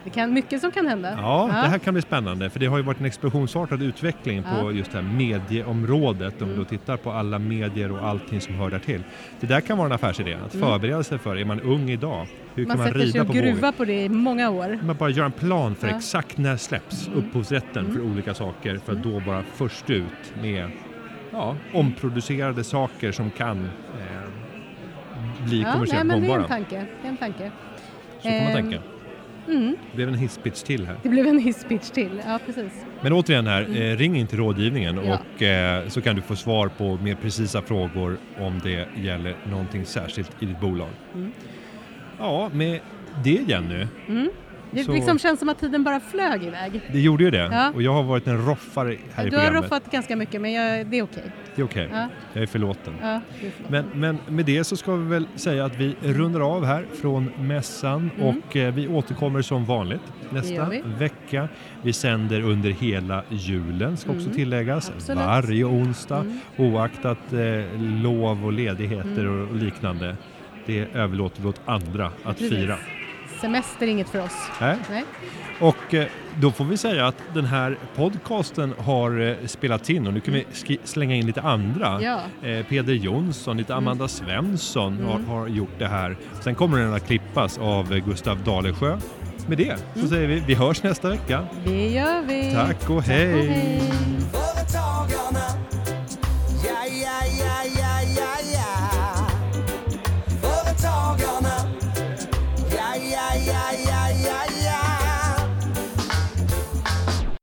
[0.05, 1.15] Det kan mycket som kan hända.
[1.21, 4.49] ja, det här kan bli spännande för det har ju varit en explosionsartad utveckling på
[4.49, 4.61] Ja.
[4.61, 4.77] Mm.
[4.77, 5.09] just det här
[5.63, 9.03] medieområdet om vi då tittar på alla medier och allting som hör där till.
[9.41, 11.37] Det där kan vara en affärsidé att förbereda sig för.
[11.37, 12.69] Är man ung idag, hur Mm.
[12.69, 13.53] Man kan man sätter sig rida och på vågen?
[13.53, 14.79] gruvar på det i många år.
[14.87, 15.91] Man bara gör en plan för Ja.
[15.91, 15.99] Mm.
[15.99, 20.71] exakt när släpps upphovsrätten för olika saker för att då vara först ut med
[21.33, 24.29] ja, omproducerade saker som kan eh,
[25.45, 26.85] bli Ja, nej, kommersiellt men det är en tanke.
[27.03, 27.51] Det är en tanke.
[28.21, 28.79] Så kan man Ehm, tänka.
[29.49, 30.97] Mm, Det blev en hisspitch till här.
[31.03, 32.23] det blev en hisspitch till.
[32.27, 32.73] Ja, precis.
[33.01, 35.09] Men återigen här, eh, ring in till rådgivningen Mm.
[35.11, 35.19] Ja.
[35.37, 39.85] och eh, så kan du få svar på mer precisa frågor om det gäller någonting
[39.85, 40.89] särskilt i ditt bolag.
[41.15, 41.33] Mm.
[42.19, 42.81] Ja, med
[43.25, 43.87] det Jenny,
[44.75, 46.81] Det Så- liksom känns som att tiden bara flög iväg.
[46.93, 47.49] det gjorde ju det.
[47.53, 47.71] Ja.
[47.75, 49.65] Och jag har varit en roffare här i Du har programmet.
[49.73, 51.23] roffat ganska mycket men jag, det är okej.
[51.55, 52.09] Det är okej, Ja.
[52.33, 52.95] jag är förlåten.
[53.03, 56.41] Ja, du får- Men, men med det så ska vi väl säga att vi rundar
[56.57, 60.01] av här från mässan och eh, vi återkommer som vanligt
[60.31, 60.71] nästa Mm.
[60.71, 60.83] vi.
[60.99, 61.49] vecka.
[61.83, 64.89] Vi sänder under hela julen ska också tilläggas.
[64.89, 64.97] Mm.
[64.99, 65.19] Absolut.
[65.23, 66.39] Varje onsdag Mm.
[66.57, 70.17] oaktat eh, lov och ledigheter och, och liknande.
[70.67, 72.51] Det överlåter vi åt andra att Precis.
[72.51, 72.77] fira.
[73.43, 74.33] Semester inget för oss.
[74.61, 74.77] Nej.
[74.91, 75.05] Nej.
[75.61, 76.07] Och eh,
[76.41, 80.35] då får vi säga att den här podcasten har eh, spelats in och nu kan
[80.35, 82.03] vi ski- slänga in lite andra.
[82.03, 82.21] Ja.
[82.49, 86.17] Eh, Peder Jonsson, lite Amanda Svensson har, har gjort det här.
[86.41, 88.99] Sen kommer den att klippas av eh, Gustav Dalesjö.
[89.47, 91.47] Med det så säger vi vi hörs nästa vecka.
[91.65, 92.53] Det gör vi.
[92.55, 93.49] Tack och Och hej!
[93.49, 93.81] hej.
[94.33, 95.47] Företagarna,
[96.65, 97.82] ja,